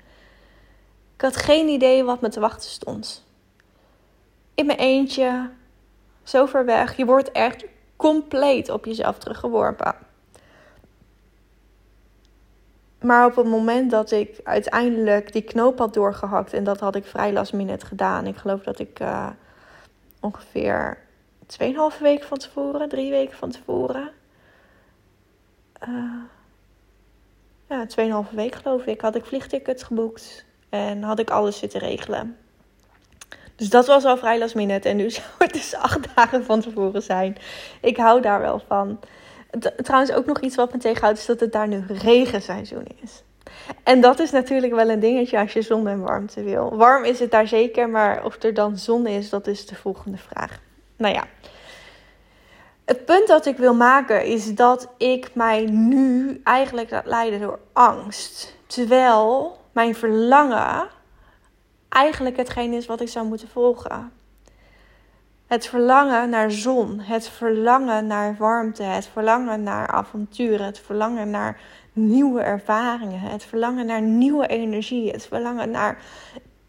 Ik 1.14 1.20
had 1.20 1.36
geen 1.36 1.68
idee 1.68 2.04
wat 2.04 2.20
me 2.20 2.28
te 2.28 2.40
wachten 2.40 2.70
stond. 2.70 3.25
In 4.56 4.66
mijn 4.66 4.78
eentje, 4.78 5.50
zo 6.22 6.46
ver 6.46 6.64
weg. 6.64 6.96
Je 6.96 7.04
wordt 7.04 7.32
echt 7.32 7.64
compleet 7.96 8.70
op 8.70 8.84
jezelf 8.84 9.18
teruggeworpen. 9.18 9.94
Maar 13.00 13.26
op 13.26 13.36
het 13.36 13.46
moment 13.46 13.90
dat 13.90 14.10
ik 14.10 14.40
uiteindelijk 14.44 15.32
die 15.32 15.42
knoop 15.42 15.78
had 15.78 15.94
doorgehakt, 15.94 16.52
en 16.52 16.64
dat 16.64 16.80
had 16.80 16.94
ik 16.94 17.04
vrij 17.04 17.32
last 17.32 17.52
minute 17.52 17.86
gedaan. 17.86 18.26
Ik 18.26 18.36
geloof 18.36 18.62
dat 18.62 18.78
ik 18.78 19.00
uh, 19.00 19.28
ongeveer 20.20 20.98
2,5 21.60 22.00
weken 22.00 22.26
van 22.26 22.38
tevoren, 22.38 22.88
drie 22.88 23.10
weken 23.10 23.36
van 23.36 23.50
tevoren, 23.50 24.10
uh, 25.88 26.22
ja, 27.68 27.86
2,5 28.28 28.34
week 28.34 28.54
geloof 28.54 28.86
ik, 28.86 29.00
had 29.00 29.14
ik 29.14 29.24
vliegtickets 29.24 29.82
geboekt. 29.82 30.44
En 30.68 31.02
had 31.02 31.18
ik 31.18 31.30
alles 31.30 31.58
zitten 31.58 31.80
regelen. 31.80 32.36
Dus 33.56 33.68
dat 33.68 33.86
was 33.86 34.04
al 34.04 34.16
vrij 34.16 34.38
last 34.38 34.54
minute. 34.54 34.88
En 34.88 34.96
nu 34.96 35.10
zou 35.20 35.26
het 35.38 35.52
dus 35.52 35.74
acht 35.74 36.14
dagen 36.14 36.44
van 36.44 36.60
tevoren 36.60 37.02
zijn. 37.02 37.36
Ik 37.80 37.96
hou 37.96 38.20
daar 38.20 38.40
wel 38.40 38.62
van. 38.66 39.00
Trouwens, 39.76 40.12
ook 40.12 40.26
nog 40.26 40.40
iets 40.40 40.56
wat 40.56 40.72
me 40.72 40.78
tegenhoudt, 40.78 41.18
is 41.18 41.26
dat 41.26 41.40
het 41.40 41.52
daar 41.52 41.68
nu 41.68 41.84
regenseizoen 41.88 42.86
is. 43.02 43.22
En 43.82 44.00
dat 44.00 44.18
is 44.18 44.30
natuurlijk 44.30 44.74
wel 44.74 44.90
een 44.90 45.00
dingetje 45.00 45.38
als 45.38 45.52
je 45.52 45.62
zon 45.62 45.88
en 45.88 46.00
warmte 46.00 46.42
wil. 46.42 46.76
Warm 46.76 47.04
is 47.04 47.18
het 47.18 47.30
daar 47.30 47.48
zeker, 47.48 47.88
maar 47.88 48.24
of 48.24 48.42
er 48.42 48.54
dan 48.54 48.78
zon 48.78 49.06
is, 49.06 49.30
dat 49.30 49.46
is 49.46 49.66
de 49.66 49.74
volgende 49.74 50.18
vraag. 50.18 50.60
Nou 50.96 51.14
ja, 51.14 51.24
het 52.84 53.04
punt 53.04 53.26
dat 53.28 53.46
ik 53.46 53.56
wil 53.56 53.74
maken 53.74 54.24
is 54.24 54.54
dat 54.54 54.88
ik 54.96 55.30
mij 55.34 55.64
nu 55.64 56.40
eigenlijk 56.44 56.90
laat 56.90 57.06
leiden 57.06 57.40
door 57.40 57.58
angst. 57.72 58.54
Terwijl 58.66 59.56
mijn 59.72 59.94
verlangen 59.94 60.88
eigenlijk 61.88 62.36
hetgeen 62.36 62.72
is 62.72 62.86
wat 62.86 63.00
ik 63.00 63.08
zou 63.08 63.26
moeten 63.26 63.48
volgen. 63.48 64.12
Het 65.46 65.66
verlangen 65.66 66.30
naar 66.30 66.50
zon, 66.50 67.00
het 67.00 67.28
verlangen 67.28 68.06
naar 68.06 68.36
warmte, 68.38 68.82
het 68.82 69.06
verlangen 69.06 69.62
naar 69.62 69.86
avonturen, 69.86 70.66
het 70.66 70.78
verlangen 70.78 71.30
naar 71.30 71.60
nieuwe 71.92 72.40
ervaringen, 72.40 73.20
het 73.20 73.44
verlangen 73.44 73.86
naar 73.86 74.02
nieuwe 74.02 74.46
energie, 74.46 75.10
het 75.10 75.26
verlangen 75.26 75.70
naar 75.70 75.98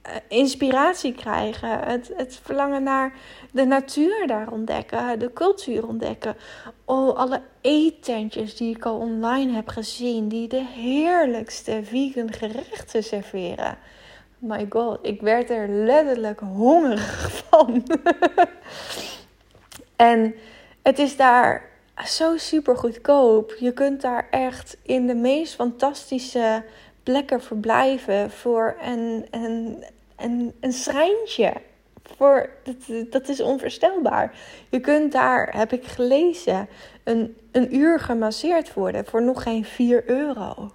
eh, 0.01 0.13
inspiratie 0.27 1.13
krijgen. 1.13 1.79
Het, 1.79 2.11
het 2.15 2.39
verlangen 2.43 2.83
naar 2.83 3.13
de 3.51 3.65
natuur 3.65 4.27
daar 4.27 4.51
ontdekken, 4.51 5.19
de 5.19 5.33
cultuur 5.33 5.87
ontdekken. 5.87 6.35
Oh, 6.85 7.17
alle 7.17 7.41
eetentjes 7.61 8.55
die 8.55 8.75
ik 8.75 8.85
al 8.85 8.97
online 8.97 9.53
heb 9.53 9.67
gezien, 9.67 10.27
die 10.27 10.47
de 10.47 10.65
heerlijkste 10.65 11.79
vegan 11.83 12.33
gerechten 12.33 13.03
serveren. 13.03 13.77
My 14.37 14.65
god, 14.69 14.99
ik 15.01 15.21
werd 15.21 15.49
er 15.49 15.69
letterlijk 15.69 16.39
hongerig 16.39 17.31
van. 17.31 17.83
en 19.95 20.35
het 20.81 20.99
is 20.99 21.15
daar 21.15 21.69
zo 22.05 22.37
super 22.37 22.77
goedkoop. 22.77 23.55
Je 23.59 23.71
kunt 23.71 24.01
daar 24.01 24.27
echt 24.31 24.77
in 24.81 25.07
de 25.07 25.15
meest 25.15 25.55
fantastische 25.55 26.63
plekken 27.03 27.41
verblijven 27.41 28.31
voor 28.31 28.75
een, 28.81 29.25
een, 29.31 29.83
een, 30.15 30.53
een 30.59 30.73
schrijntje. 30.73 31.53
Voor, 32.03 32.49
dat, 32.63 33.11
dat 33.11 33.29
is 33.29 33.41
onvoorstelbaar. 33.41 34.35
Je 34.69 34.79
kunt 34.79 35.11
daar, 35.11 35.57
heb 35.57 35.73
ik 35.73 35.85
gelezen, 35.85 36.67
een, 37.03 37.37
een 37.51 37.75
uur 37.75 37.99
gemasseerd 37.99 38.73
worden 38.73 39.05
voor 39.05 39.23
nog 39.23 39.43
geen 39.43 39.65
4 39.65 40.09
euro. 40.09 40.71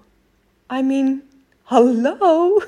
I 0.72 0.82
mean, 0.82 1.22
hallo? 1.62 2.58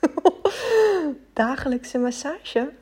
Dagelijkse 1.32 1.98
massage? 1.98 2.72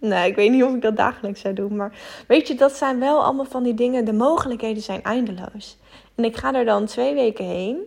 Nee, 0.00 0.28
ik 0.28 0.36
weet 0.36 0.50
niet 0.50 0.62
of 0.62 0.74
ik 0.74 0.82
dat 0.82 0.96
dagelijks 0.96 1.40
zou 1.40 1.54
doen. 1.54 1.76
Maar 1.76 1.92
weet 2.26 2.48
je, 2.48 2.54
dat 2.54 2.76
zijn 2.76 2.98
wel 2.98 3.24
allemaal 3.24 3.44
van 3.44 3.62
die 3.62 3.74
dingen. 3.74 4.04
De 4.04 4.12
mogelijkheden 4.12 4.82
zijn 4.82 5.02
eindeloos. 5.02 5.78
En 6.14 6.24
ik 6.24 6.36
ga 6.36 6.54
er 6.54 6.64
dan 6.64 6.86
twee 6.86 7.14
weken 7.14 7.44
heen 7.44 7.78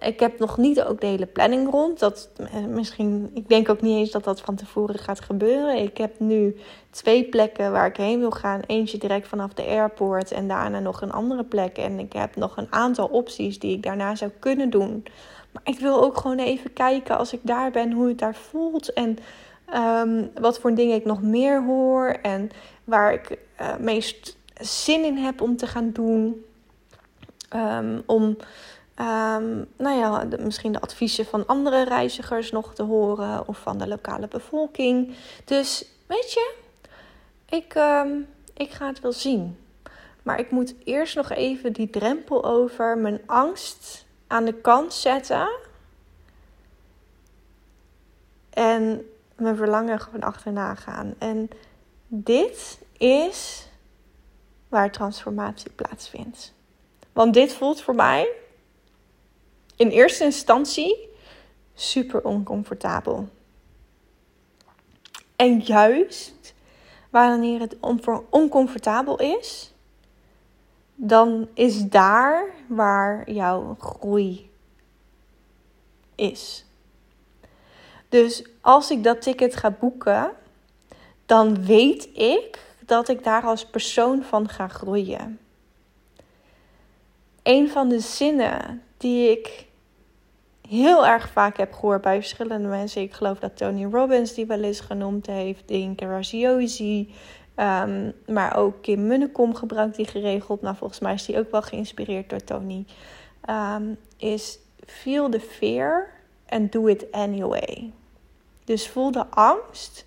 ik 0.00 0.20
heb 0.20 0.38
nog 0.38 0.56
niet 0.56 0.82
ook 0.82 1.00
de 1.00 1.06
hele 1.06 1.26
planning 1.26 1.70
rond. 1.70 1.98
Dat, 1.98 2.28
eh, 2.36 2.64
misschien, 2.64 3.30
ik 3.34 3.48
denk 3.48 3.68
ook 3.68 3.80
niet 3.80 3.96
eens 3.96 4.10
dat 4.10 4.24
dat 4.24 4.40
van 4.40 4.54
tevoren 4.54 4.98
gaat 4.98 5.20
gebeuren. 5.20 5.76
Ik 5.76 5.98
heb 5.98 6.18
nu 6.18 6.56
twee 6.90 7.24
plekken 7.24 7.72
waar 7.72 7.86
ik 7.86 7.96
heen 7.96 8.18
wil 8.18 8.30
gaan. 8.30 8.60
Eentje 8.66 8.98
direct 8.98 9.28
vanaf 9.28 9.52
de 9.52 9.66
airport 9.66 10.32
en 10.32 10.48
daarna 10.48 10.80
nog 10.80 11.02
een 11.02 11.12
andere 11.12 11.44
plek. 11.44 11.78
En 11.78 11.98
ik 11.98 12.12
heb 12.12 12.36
nog 12.36 12.56
een 12.56 12.72
aantal 12.72 13.06
opties 13.06 13.58
die 13.58 13.76
ik 13.76 13.82
daarna 13.82 14.14
zou 14.14 14.30
kunnen 14.38 14.70
doen. 14.70 15.04
Maar 15.52 15.62
ik 15.64 15.78
wil 15.78 16.02
ook 16.02 16.16
gewoon 16.16 16.38
even 16.38 16.72
kijken 16.72 17.18
als 17.18 17.32
ik 17.32 17.40
daar 17.42 17.70
ben 17.70 17.92
hoe 17.92 18.08
het 18.08 18.18
daar 18.18 18.34
voelt. 18.34 18.92
En 18.92 19.18
ehm, 19.66 20.24
wat 20.40 20.58
voor 20.58 20.74
dingen 20.74 20.96
ik 20.96 21.04
nog 21.04 21.22
meer 21.22 21.64
hoor. 21.64 22.06
En 22.22 22.50
waar 22.84 23.12
ik 23.12 23.38
uh, 23.60 23.76
meest 23.78 24.38
zin 24.60 25.04
in 25.04 25.16
heb 25.16 25.40
om 25.40 25.56
te 25.56 25.66
gaan 25.66 25.90
doen. 25.92 26.44
Um, 27.56 28.02
om 28.06 28.36
Um, 29.00 29.66
nou 29.76 29.98
ja, 29.98 30.26
misschien 30.38 30.72
de 30.72 30.80
adviezen 30.80 31.24
van 31.24 31.46
andere 31.46 31.84
reizigers 31.84 32.50
nog 32.50 32.74
te 32.74 32.82
horen 32.82 33.48
of 33.48 33.58
van 33.58 33.78
de 33.78 33.88
lokale 33.88 34.28
bevolking. 34.28 35.14
Dus 35.44 35.84
weet 36.06 36.32
je, 36.32 36.54
ik, 37.48 37.74
um, 37.74 38.28
ik 38.54 38.70
ga 38.70 38.86
het 38.86 39.00
wel 39.00 39.12
zien. 39.12 39.58
Maar 40.22 40.38
ik 40.38 40.50
moet 40.50 40.74
eerst 40.84 41.16
nog 41.16 41.30
even 41.30 41.72
die 41.72 41.90
drempel 41.90 42.44
over 42.44 42.98
mijn 42.98 43.20
angst 43.26 44.06
aan 44.26 44.44
de 44.44 44.54
kant 44.54 44.92
zetten. 44.94 45.50
En 48.50 49.10
mijn 49.36 49.56
verlangen 49.56 50.00
gewoon 50.00 50.22
achterna 50.22 50.74
gaan. 50.74 51.14
En 51.18 51.50
dit 52.06 52.78
is 52.98 53.68
waar 54.68 54.92
transformatie 54.92 55.70
plaatsvindt. 55.70 56.52
Want 57.12 57.34
dit 57.34 57.52
voelt 57.52 57.82
voor 57.82 57.94
mij 57.94 58.28
in 59.80 59.88
eerste 59.88 60.24
instantie 60.24 61.08
super 61.74 62.24
oncomfortabel. 62.24 63.28
En 65.36 65.60
juist 65.60 66.54
wanneer 67.10 67.60
het 67.60 67.76
oncomfortabel 68.30 69.18
is, 69.18 69.72
dan 70.94 71.48
is 71.54 71.88
daar 71.88 72.54
waar 72.68 73.30
jouw 73.30 73.76
groei 73.78 74.50
is. 76.14 76.64
Dus 78.08 78.44
als 78.60 78.90
ik 78.90 79.04
dat 79.04 79.22
ticket 79.22 79.56
ga 79.56 79.70
boeken, 79.70 80.30
dan 81.26 81.64
weet 81.64 82.08
ik 82.16 82.58
dat 82.86 83.08
ik 83.08 83.24
daar 83.24 83.42
als 83.42 83.66
persoon 83.66 84.22
van 84.22 84.48
ga 84.48 84.68
groeien. 84.68 85.38
Een 87.42 87.68
van 87.68 87.88
de 87.88 88.00
zinnen 88.00 88.82
die 88.96 89.30
ik 89.30 89.68
heel 90.70 91.06
erg 91.06 91.28
vaak 91.28 91.56
heb 91.56 91.72
gehoord 91.72 92.00
bij 92.00 92.16
verschillende 92.16 92.68
mensen. 92.68 93.02
Ik 93.02 93.12
geloof 93.12 93.38
dat 93.38 93.56
Tony 93.56 93.84
Robbins 93.84 94.34
die 94.34 94.46
wel 94.46 94.62
eens 94.62 94.80
genoemd 94.80 95.26
heeft. 95.26 95.68
Dinka 95.68 96.06
Raziosi. 96.06 97.14
Um, 97.56 98.12
maar 98.26 98.56
ook 98.56 98.82
Kim 98.82 99.06
Munnekom 99.06 99.54
gebruikt 99.54 99.96
die 99.96 100.06
geregeld. 100.06 100.62
Nou, 100.62 100.76
volgens 100.76 101.00
mij 101.00 101.14
is 101.14 101.24
die 101.24 101.38
ook 101.38 101.50
wel 101.50 101.62
geïnspireerd 101.62 102.30
door 102.30 102.44
Tony. 102.44 102.84
Um, 103.50 103.98
is 104.16 104.58
feel 104.86 105.28
the 105.28 105.40
fear 105.40 106.12
and 106.48 106.72
do 106.72 106.86
it 106.86 107.12
anyway. 107.12 107.92
Dus 108.64 108.88
voel 108.88 109.10
de 109.10 109.26
angst 109.26 110.06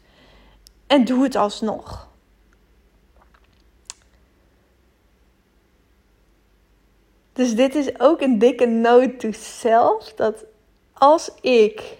en 0.88 1.06
doe 1.06 1.24
het 1.24 1.36
alsnog. 1.36 2.12
Dus 7.34 7.56
dit 7.56 7.76
is 7.76 8.00
ook 8.00 8.22
een 8.22 8.40
dikke 8.40 8.66
note 8.66 9.16
to 9.16 9.32
self. 9.32 10.14
Dat 10.14 10.46
als 11.04 11.32
ik 11.42 11.98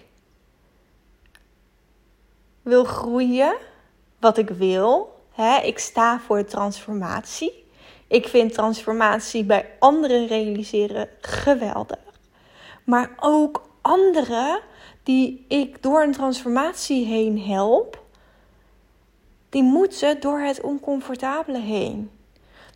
wil 2.62 2.84
groeien, 2.84 3.56
wat 4.20 4.38
ik 4.38 4.48
wil, 4.48 5.14
hè, 5.32 5.56
ik 5.56 5.78
sta 5.78 6.20
voor 6.20 6.44
transformatie. 6.44 7.66
Ik 8.08 8.28
vind 8.28 8.52
transformatie 8.54 9.44
bij 9.44 9.70
anderen 9.78 10.26
realiseren 10.26 11.08
geweldig. 11.20 11.98
Maar 12.84 13.10
ook 13.16 13.68
anderen 13.82 14.60
die 15.02 15.44
ik 15.48 15.82
door 15.82 16.02
een 16.02 16.12
transformatie 16.12 17.06
heen 17.06 17.40
help, 17.40 18.02
die 19.48 19.62
moeten 19.62 20.20
door 20.20 20.40
het 20.40 20.60
oncomfortabele 20.60 21.60
heen. 21.60 22.10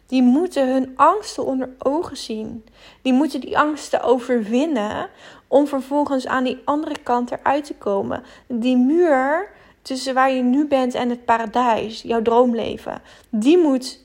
Die 0.07 0.23
moeten 0.23 0.73
hun 0.73 0.93
angsten 0.97 1.45
onder 1.45 1.71
ogen 1.79 2.17
zien. 2.17 2.65
Die 3.03 3.13
moeten 3.13 3.41
die 3.41 3.59
angsten 3.59 4.03
overwinnen 4.03 5.11
om 5.49 5.67
vervolgens 5.67 6.27
aan 6.27 6.45
die 6.45 6.61
andere 6.65 6.97
kant 7.03 7.31
eruit 7.31 7.65
te 7.65 7.75
komen. 7.75 8.23
Die 8.47 8.77
muur 8.77 9.49
tussen 9.83 10.15
waar 10.15 10.31
je 10.31 10.43
nu 10.43 10.67
bent 10.67 10.95
en 10.95 11.11
het 11.11 11.25
paradijs, 11.25 12.03
jouw 12.03 12.23
droomleven, 12.23 13.01
die 13.31 13.59
moet, 13.59 14.01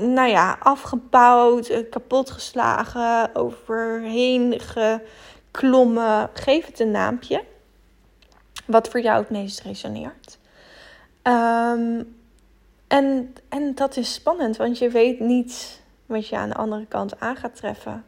nou 0.00 0.28
ja, 0.28 0.56
afgebouwd, 0.60 1.68
eh, 1.68 1.90
kapotgeslagen, 1.90 3.34
overheen 3.34 4.60
geklommen. 4.60 6.30
Geef 6.34 6.66
het 6.66 6.80
een 6.80 6.90
naampje. 6.90 7.44
Wat 8.66 8.88
voor 8.88 9.00
jou 9.00 9.20
het 9.20 9.30
meest 9.30 9.60
resoneert. 9.60 10.38
Um, 11.22 12.16
en, 12.86 13.34
en 13.48 13.74
dat 13.74 13.96
is 13.96 14.14
spannend, 14.14 14.56
want 14.56 14.78
je 14.78 14.88
weet 14.90 15.20
niet 15.20 15.82
wat 16.06 16.28
je 16.28 16.36
aan 16.36 16.48
de 16.48 16.54
andere 16.54 16.86
kant 16.86 17.20
aan 17.20 17.36
gaat 17.36 17.56
treffen. 17.56 18.04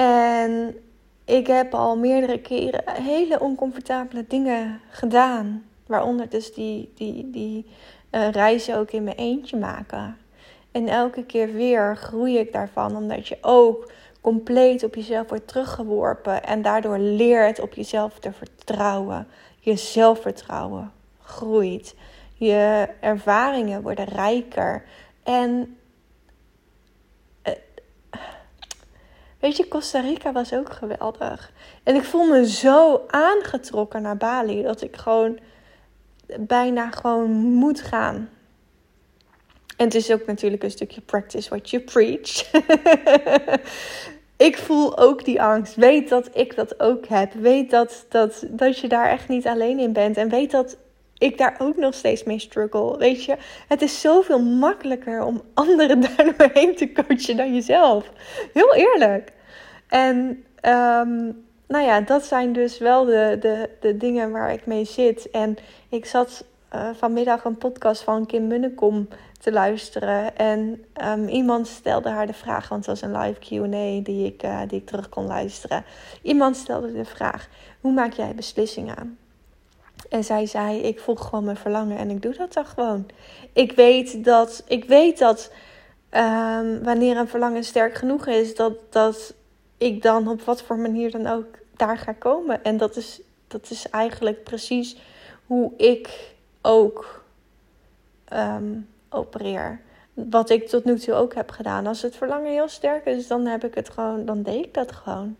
En 0.00 0.76
ik 1.24 1.46
heb 1.46 1.74
al 1.74 1.96
meerdere 1.96 2.40
keren 2.40 2.82
hele 3.02 3.40
oncomfortabele 3.40 4.24
dingen 4.28 4.80
gedaan. 4.90 5.64
Waaronder 5.86 6.28
dus 6.28 6.54
die, 6.54 6.92
die, 6.94 7.30
die 7.30 7.66
uh, 8.10 8.30
reizen 8.30 8.76
ook 8.76 8.90
in 8.90 9.04
mijn 9.04 9.16
eentje 9.16 9.56
maken. 9.56 10.16
En 10.72 10.88
elke 10.88 11.24
keer 11.24 11.52
weer 11.52 11.96
groei 11.96 12.38
ik 12.38 12.52
daarvan, 12.52 12.96
omdat 12.96 13.28
je 13.28 13.38
ook 13.40 13.92
compleet 14.20 14.84
op 14.84 14.94
jezelf 14.94 15.28
wordt 15.28 15.48
teruggeworpen. 15.48 16.44
En 16.44 16.62
daardoor 16.62 16.98
leert 16.98 17.60
op 17.60 17.74
jezelf 17.74 18.18
te 18.18 18.32
vertrouwen. 18.32 19.26
Je 19.58 19.76
zelfvertrouwen 19.76 20.92
groeit. 21.22 21.94
Je 22.34 22.88
ervaringen 23.00 23.82
worden 23.82 24.04
rijker. 24.04 24.84
En 25.22 25.76
weet 29.40 29.56
je, 29.56 29.68
Costa 29.68 30.00
Rica 30.00 30.32
was 30.32 30.52
ook 30.52 30.72
geweldig. 30.72 31.52
En 31.82 31.94
ik 31.94 32.04
voel 32.04 32.24
me 32.24 32.48
zo 32.48 33.04
aangetrokken 33.06 34.02
naar 34.02 34.16
Bali 34.16 34.62
dat 34.62 34.82
ik 34.82 34.96
gewoon 34.96 35.38
bijna 36.38 36.90
gewoon 36.90 37.30
moet 37.32 37.80
gaan. 37.80 38.28
En 39.76 39.86
het 39.86 39.94
is 39.94 40.10
ook 40.12 40.26
natuurlijk 40.26 40.62
een 40.62 40.70
stukje 40.70 41.00
practice 41.00 41.48
what 41.48 41.70
you 41.70 41.82
preach. 41.82 42.50
ik 44.48 44.58
voel 44.58 44.98
ook 44.98 45.24
die 45.24 45.42
angst. 45.42 45.74
Weet 45.74 46.08
dat 46.08 46.30
ik 46.32 46.56
dat 46.56 46.80
ook 46.80 47.06
heb. 47.06 47.32
Weet 47.32 47.70
dat, 47.70 48.06
dat, 48.08 48.44
dat 48.48 48.78
je 48.78 48.88
daar 48.88 49.08
echt 49.08 49.28
niet 49.28 49.46
alleen 49.46 49.78
in 49.78 49.92
bent. 49.92 50.16
En 50.16 50.28
weet 50.28 50.50
dat 50.50 50.76
ik 51.20 51.38
daar 51.38 51.56
ook 51.58 51.76
nog 51.76 51.94
steeds 51.94 52.24
mee 52.24 52.38
struggle. 52.38 52.98
Weet 52.98 53.24
je, 53.24 53.36
het 53.68 53.82
is 53.82 54.00
zoveel 54.00 54.40
makkelijker 54.42 55.22
om 55.22 55.42
anderen 55.54 56.00
daar 56.16 56.36
doorheen 56.36 56.76
te 56.76 56.92
coachen 56.92 57.36
dan 57.36 57.54
jezelf. 57.54 58.10
Heel 58.52 58.74
eerlijk. 58.74 59.32
En 59.88 60.44
um, 60.62 61.44
nou 61.66 61.84
ja, 61.84 62.00
dat 62.00 62.24
zijn 62.24 62.52
dus 62.52 62.78
wel 62.78 63.04
de, 63.04 63.36
de, 63.40 63.70
de 63.80 63.96
dingen 63.96 64.30
waar 64.30 64.52
ik 64.52 64.66
mee 64.66 64.84
zit. 64.84 65.30
En 65.30 65.56
ik 65.88 66.06
zat 66.06 66.44
uh, 66.74 66.90
vanmiddag 66.94 67.44
een 67.44 67.58
podcast 67.58 68.02
van 68.02 68.26
Kim 68.26 68.46
Munnekom 68.46 69.08
te 69.40 69.52
luisteren. 69.52 70.36
En 70.36 70.84
um, 71.04 71.28
iemand 71.28 71.66
stelde 71.68 72.08
haar 72.08 72.26
de 72.26 72.32
vraag, 72.32 72.68
want 72.68 72.86
het 72.86 73.00
was 73.00 73.10
een 73.10 73.20
live 73.20 73.40
QA 73.40 74.02
die, 74.02 74.26
ik, 74.26 74.42
uh, 74.42 74.60
die 74.68 74.80
ik 74.80 74.86
terug 74.86 75.08
kon 75.08 75.26
luisteren. 75.26 75.84
Iemand 76.22 76.56
stelde 76.56 76.92
de 76.92 77.04
vraag: 77.04 77.48
hoe 77.80 77.92
maak 77.92 78.12
jij 78.12 78.34
beslissingen? 78.34 79.18
En 80.08 80.24
zij 80.24 80.46
zei: 80.46 80.80
Ik 80.80 81.00
volg 81.00 81.28
gewoon 81.28 81.44
mijn 81.44 81.56
verlangen 81.56 81.98
en 81.98 82.10
ik 82.10 82.22
doe 82.22 82.34
dat 82.34 82.52
dan 82.52 82.66
gewoon. 82.66 83.06
Ik 83.52 83.72
weet 83.72 84.24
dat, 84.24 84.64
ik 84.66 84.84
weet 84.84 85.18
dat 85.18 85.52
um, 86.10 86.82
wanneer 86.82 87.16
een 87.16 87.28
verlangen 87.28 87.64
sterk 87.64 87.94
genoeg 87.94 88.26
is, 88.26 88.54
dat, 88.54 88.72
dat 88.90 89.34
ik 89.78 90.02
dan 90.02 90.28
op 90.28 90.42
wat 90.42 90.62
voor 90.62 90.78
manier 90.78 91.10
dan 91.10 91.26
ook 91.26 91.58
daar 91.76 91.98
ga 91.98 92.12
komen. 92.12 92.64
En 92.64 92.76
dat 92.76 92.96
is, 92.96 93.20
dat 93.48 93.70
is 93.70 93.90
eigenlijk 93.90 94.44
precies 94.44 94.96
hoe 95.46 95.72
ik 95.76 96.34
ook 96.62 97.24
um, 98.32 98.88
opereer. 99.08 99.80
Wat 100.14 100.50
ik 100.50 100.68
tot 100.68 100.84
nu 100.84 100.98
toe 100.98 101.14
ook 101.14 101.34
heb 101.34 101.50
gedaan. 101.50 101.86
Als 101.86 102.02
het 102.02 102.16
verlangen 102.16 102.52
heel 102.52 102.68
sterk 102.68 103.06
is, 103.06 103.26
dan 103.26 103.46
heb 103.46 103.64
ik 103.64 103.74
het 103.74 103.90
gewoon, 103.90 104.24
dan 104.24 104.42
deed 104.42 104.64
ik 104.64 104.74
dat 104.74 104.92
gewoon. 104.92 105.36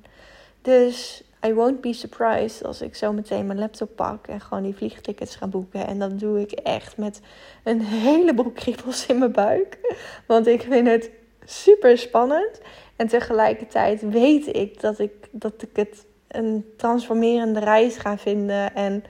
Dus 0.63 1.23
I 1.47 1.55
won't 1.55 1.81
be 1.81 1.93
surprised 1.93 2.65
als 2.65 2.81
ik 2.81 2.95
zo 2.95 3.13
meteen 3.13 3.47
mijn 3.47 3.59
laptop 3.59 3.97
pak 3.97 4.27
en 4.27 4.41
gewoon 4.41 4.63
die 4.63 4.77
vliegtickets 4.77 5.37
ga 5.37 5.47
boeken. 5.47 5.87
En 5.87 5.99
dat 5.99 6.21
doe 6.21 6.41
ik 6.41 6.53
echt 6.53 6.97
met 6.97 7.21
een 7.65 7.81
heleboel 7.81 8.51
kriebels 8.51 9.07
in 9.07 9.19
mijn 9.19 9.33
buik. 9.33 9.79
Want 10.27 10.47
ik 10.47 10.63
vind 10.63 10.87
het 10.87 11.11
super 11.45 11.99
spannend. 11.99 12.61
En 12.97 13.09
tegelijkertijd 13.09 14.11
weet 14.11 14.57
ik 14.57 14.81
dat 14.81 14.99
ik, 14.99 15.29
dat 15.31 15.63
ik 15.63 15.77
het 15.77 16.05
een 16.29 16.65
transformerende 16.77 17.61
reis 17.61 17.97
ga 17.97 18.19
vinden. 18.19 18.75
En 18.75 19.05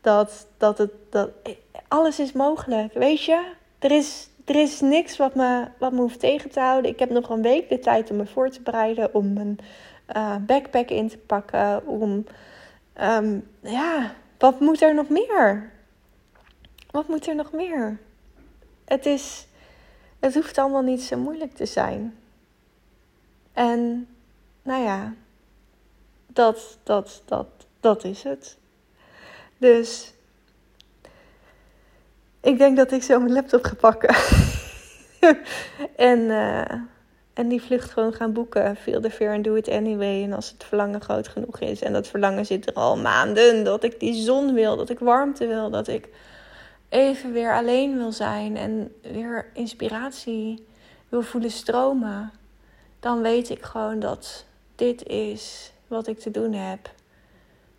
dat, 0.00 0.46
dat 0.56 0.78
het. 0.78 0.90
Dat, 1.10 1.30
alles 1.88 2.18
is 2.18 2.32
mogelijk. 2.32 2.92
Weet 2.92 3.24
je? 3.24 3.52
Er 3.78 3.90
is, 3.90 4.28
er 4.48 4.56
is 4.56 4.80
niks 4.80 5.16
wat 5.16 5.34
me, 5.34 5.68
wat 5.78 5.92
me 5.92 6.00
hoeft 6.00 6.20
tegen 6.20 6.50
te 6.50 6.60
houden. 6.60 6.90
Ik 6.90 6.98
heb 6.98 7.10
nog 7.10 7.28
een 7.28 7.42
week 7.42 7.68
de 7.68 7.78
tijd 7.78 8.10
om 8.10 8.16
me 8.16 8.26
voor 8.26 8.50
te 8.50 8.60
bereiden. 8.60 9.14
Om 9.14 9.32
mijn 9.32 9.58
uh, 10.16 10.36
backpack 10.36 10.88
in 10.88 11.08
te 11.08 11.18
pakken. 11.18 11.86
Om, 11.86 12.24
um, 13.00 13.48
ja, 13.60 14.14
wat 14.38 14.60
moet 14.60 14.82
er 14.82 14.94
nog 14.94 15.08
meer? 15.08 15.70
Wat 16.90 17.08
moet 17.08 17.26
er 17.26 17.34
nog 17.34 17.52
meer? 17.52 17.98
Het 18.84 19.06
is, 19.06 19.46
het 20.18 20.34
hoeft 20.34 20.58
allemaal 20.58 20.82
niet 20.82 21.02
zo 21.02 21.16
moeilijk 21.16 21.54
te 21.54 21.66
zijn. 21.66 22.18
En, 23.52 24.08
nou 24.62 24.82
ja, 24.82 25.14
dat, 26.26 26.78
dat, 26.82 27.22
dat, 27.24 27.46
dat 27.80 28.04
is 28.04 28.22
het. 28.22 28.58
Dus, 29.58 30.12
ik 32.40 32.58
denk 32.58 32.76
dat 32.76 32.92
ik 32.92 33.02
zo 33.02 33.18
mijn 33.18 33.32
laptop 33.32 33.64
ga 33.64 33.74
pakken. 33.74 34.14
en, 35.96 36.18
uh, 36.18 36.72
en 37.32 37.48
die 37.48 37.62
vlucht 37.62 37.90
gewoon 37.90 38.12
gaan 38.12 38.32
boeken. 38.32 38.76
Feel 38.76 39.00
the 39.00 39.10
fear 39.10 39.34
and 39.34 39.44
do 39.44 39.54
it 39.54 39.68
anyway. 39.68 40.22
En 40.22 40.32
als 40.32 40.50
het 40.50 40.64
verlangen 40.64 41.00
groot 41.00 41.28
genoeg 41.28 41.58
is. 41.60 41.82
En 41.82 41.92
dat 41.92 42.06
verlangen 42.06 42.46
zit 42.46 42.66
er 42.66 42.72
al 42.72 42.96
maanden. 42.96 43.64
Dat 43.64 43.84
ik 43.84 44.00
die 44.00 44.22
zon 44.22 44.54
wil. 44.54 44.76
Dat 44.76 44.90
ik 44.90 44.98
warmte 44.98 45.46
wil. 45.46 45.70
Dat 45.70 45.88
ik 45.88 46.08
even 46.88 47.32
weer 47.32 47.54
alleen 47.54 47.96
wil 47.96 48.12
zijn. 48.12 48.56
En 48.56 48.94
weer 49.02 49.46
inspiratie 49.52 50.66
wil 51.08 51.22
voelen 51.22 51.50
stromen. 51.50 52.32
Dan 53.00 53.22
weet 53.22 53.50
ik 53.50 53.62
gewoon 53.62 53.98
dat 53.98 54.44
dit 54.74 55.06
is 55.06 55.72
wat 55.86 56.06
ik 56.06 56.18
te 56.18 56.30
doen 56.30 56.52
heb. 56.52 56.90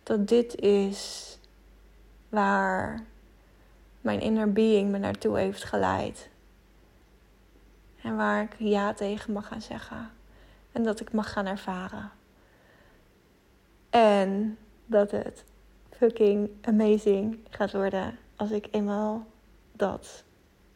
Dat 0.02 0.28
dit 0.28 0.60
is 0.60 1.28
waar 2.28 3.04
mijn 4.00 4.20
inner 4.20 4.52
being 4.52 4.90
me 4.90 4.98
naartoe 4.98 5.38
heeft 5.38 5.64
geleid. 5.64 6.28
En 8.02 8.16
waar 8.16 8.42
ik 8.42 8.54
ja 8.58 8.94
tegen 8.94 9.32
mag 9.32 9.48
gaan 9.48 9.62
zeggen. 9.62 10.10
En 10.72 10.82
dat 10.82 11.00
ik 11.00 11.12
mag 11.12 11.32
gaan 11.32 11.46
ervaren. 11.46 12.10
En 13.90 14.58
dat 14.86 15.10
het 15.10 15.44
fucking 15.90 16.50
amazing 16.62 17.38
gaat 17.50 17.72
worden 17.72 18.18
als 18.36 18.50
ik 18.50 18.68
eenmaal 18.70 19.26
dat 19.72 20.24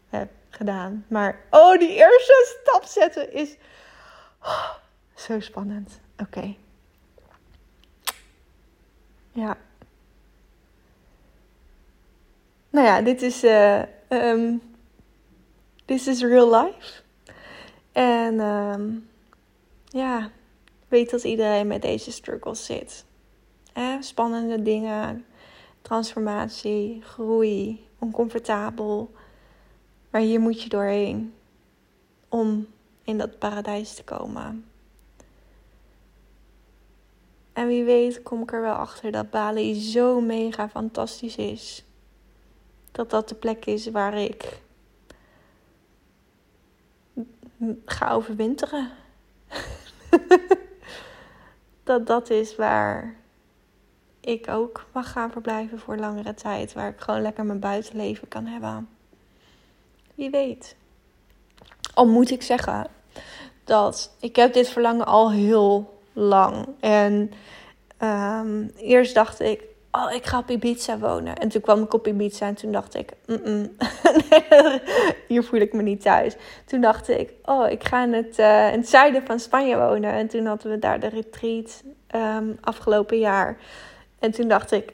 heb 0.08 0.30
gedaan. 0.48 1.04
Maar 1.08 1.40
oh, 1.50 1.78
die 1.78 1.90
eerste 1.94 2.56
stap 2.60 2.84
zetten 2.84 3.32
is 3.32 3.56
oh, 4.42 4.70
zo 5.14 5.40
spannend. 5.40 6.00
Oké. 6.18 6.54
Ja. 9.32 9.56
Nou 12.74 12.86
ja, 12.86 13.02
dit 13.02 13.22
is, 13.22 13.44
uh, 13.44 13.82
um, 14.08 14.62
this 15.84 16.06
is 16.06 16.22
real 16.22 16.62
life. 16.62 17.02
En 17.92 18.40
um, 18.40 19.08
ja, 19.84 20.30
weet 20.88 21.10
dat 21.10 21.24
iedereen 21.24 21.66
met 21.66 21.82
deze 21.82 22.12
struggles 22.12 22.64
zit. 22.64 23.04
Eh, 23.72 23.94
spannende 24.00 24.62
dingen, 24.62 25.24
transformatie, 25.82 27.02
groei, 27.02 27.86
oncomfortabel. 27.98 29.10
Maar 30.10 30.20
hier 30.20 30.40
moet 30.40 30.62
je 30.62 30.68
doorheen 30.68 31.34
om 32.28 32.66
in 33.04 33.18
dat 33.18 33.38
paradijs 33.38 33.94
te 33.94 34.04
komen. 34.04 34.64
En 37.52 37.66
wie 37.66 37.84
weet 37.84 38.22
kom 38.22 38.42
ik 38.42 38.52
er 38.52 38.60
wel 38.60 38.74
achter 38.74 39.12
dat 39.12 39.30
Bali 39.30 39.80
zo 39.80 40.20
mega 40.20 40.68
fantastisch 40.68 41.36
is. 41.36 41.84
Dat 42.94 43.10
dat 43.10 43.28
de 43.28 43.34
plek 43.34 43.64
is 43.64 43.90
waar 43.90 44.14
ik 44.14 44.60
ga 47.84 48.10
overwinteren. 48.10 48.90
dat 51.84 52.06
dat 52.06 52.30
is 52.30 52.56
waar 52.56 53.14
ik 54.20 54.48
ook 54.48 54.86
mag 54.92 55.12
gaan 55.12 55.30
verblijven 55.30 55.78
voor 55.78 55.96
langere 55.96 56.34
tijd. 56.34 56.72
Waar 56.72 56.88
ik 56.88 57.00
gewoon 57.00 57.22
lekker 57.22 57.44
mijn 57.44 57.60
buitenleven 57.60 58.28
kan 58.28 58.46
hebben. 58.46 58.88
Wie 60.14 60.30
weet. 60.30 60.76
Al 61.94 62.06
moet 62.06 62.30
ik 62.30 62.42
zeggen 62.42 62.86
dat 63.64 64.16
ik 64.20 64.36
heb 64.36 64.52
dit 64.52 64.68
verlangen 64.68 65.06
al 65.06 65.32
heel 65.32 66.00
lang. 66.12 66.68
En 66.80 67.32
um, 68.02 68.70
eerst 68.76 69.14
dacht 69.14 69.40
ik, 69.40 69.62
oh, 69.94 70.12
ik 70.12 70.26
ga 70.26 70.38
op 70.38 70.50
Ibiza 70.50 70.98
wonen. 70.98 71.36
En 71.36 71.48
toen 71.48 71.60
kwam 71.60 71.82
ik 71.82 71.94
op 71.94 72.06
Ibiza 72.06 72.46
en 72.46 72.54
toen 72.54 72.72
dacht 72.72 72.94
ik, 72.94 73.12
hier 75.28 75.44
voel 75.44 75.60
ik 75.60 75.72
me 75.72 75.82
niet 75.82 76.02
thuis. 76.02 76.36
Toen 76.64 76.80
dacht 76.80 77.08
ik, 77.08 77.32
oh, 77.44 77.70
ik 77.70 77.84
ga 77.84 78.04
in 78.04 78.12
het, 78.12 78.38
uh, 78.38 78.72
in 78.72 78.78
het 78.78 78.88
zuiden 78.88 79.26
van 79.26 79.40
Spanje 79.40 79.76
wonen. 79.76 80.12
En 80.12 80.28
toen 80.28 80.46
hadden 80.46 80.70
we 80.70 80.78
daar 80.78 81.00
de 81.00 81.08
retreat 81.08 81.82
um, 82.14 82.58
afgelopen 82.60 83.18
jaar. 83.18 83.56
En 84.18 84.30
toen 84.30 84.48
dacht 84.48 84.72
ik, 84.72 84.92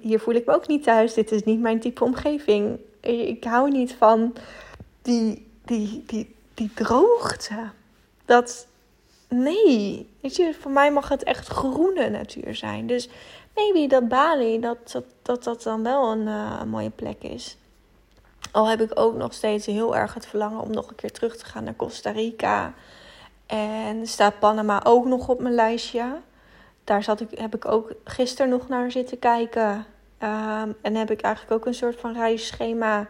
hier 0.00 0.20
voel 0.20 0.34
ik 0.34 0.46
me 0.46 0.54
ook 0.54 0.66
niet 0.66 0.82
thuis. 0.82 1.14
Dit 1.14 1.32
is 1.32 1.42
niet 1.42 1.60
mijn 1.60 1.80
type 1.80 2.04
omgeving. 2.04 2.78
Ik 3.00 3.44
hou 3.44 3.70
niet 3.70 3.94
van 3.94 4.34
die, 5.02 5.46
die, 5.64 6.02
die, 6.06 6.34
die 6.54 6.70
droogte. 6.74 7.70
Dat, 8.24 8.66
nee. 9.28 10.08
Voor 10.60 10.70
mij 10.70 10.92
mag 10.92 11.08
het 11.08 11.22
echt 11.22 11.48
groene 11.48 12.10
natuur 12.10 12.54
zijn. 12.54 12.86
Dus 12.86 13.08
maybe 13.56 13.86
dat 13.86 14.08
Bali, 14.08 14.60
dat 14.60 14.92
dat, 14.92 15.04
dat, 15.22 15.44
dat 15.44 15.62
dan 15.62 15.82
wel 15.82 16.10
een, 16.10 16.26
uh, 16.26 16.58
een 16.60 16.68
mooie 16.68 16.90
plek 16.90 17.22
is. 17.22 17.56
Al 18.52 18.68
heb 18.68 18.80
ik 18.80 18.98
ook 19.00 19.14
nog 19.14 19.32
steeds 19.32 19.66
heel 19.66 19.96
erg 19.96 20.14
het 20.14 20.26
verlangen 20.26 20.60
om 20.60 20.70
nog 20.70 20.88
een 20.88 20.94
keer 20.94 21.12
terug 21.12 21.36
te 21.36 21.44
gaan 21.44 21.64
naar 21.64 21.76
Costa 21.76 22.10
Rica. 22.10 22.74
En 23.46 24.06
staat 24.06 24.38
Panama 24.38 24.80
ook 24.84 25.04
nog 25.04 25.28
op 25.28 25.40
mijn 25.40 25.54
lijstje. 25.54 26.20
Daar 26.84 27.02
zat 27.02 27.20
ik, 27.20 27.38
heb 27.38 27.54
ik 27.54 27.64
ook 27.64 27.92
gisteren 28.04 28.50
nog 28.50 28.68
naar 28.68 28.90
zitten 28.90 29.18
kijken. 29.18 29.86
Um, 30.22 30.76
en 30.82 30.94
heb 30.94 31.10
ik 31.10 31.20
eigenlijk 31.20 31.54
ook 31.54 31.66
een 31.66 31.74
soort 31.74 32.00
van 32.00 32.12
reisschema 32.12 33.06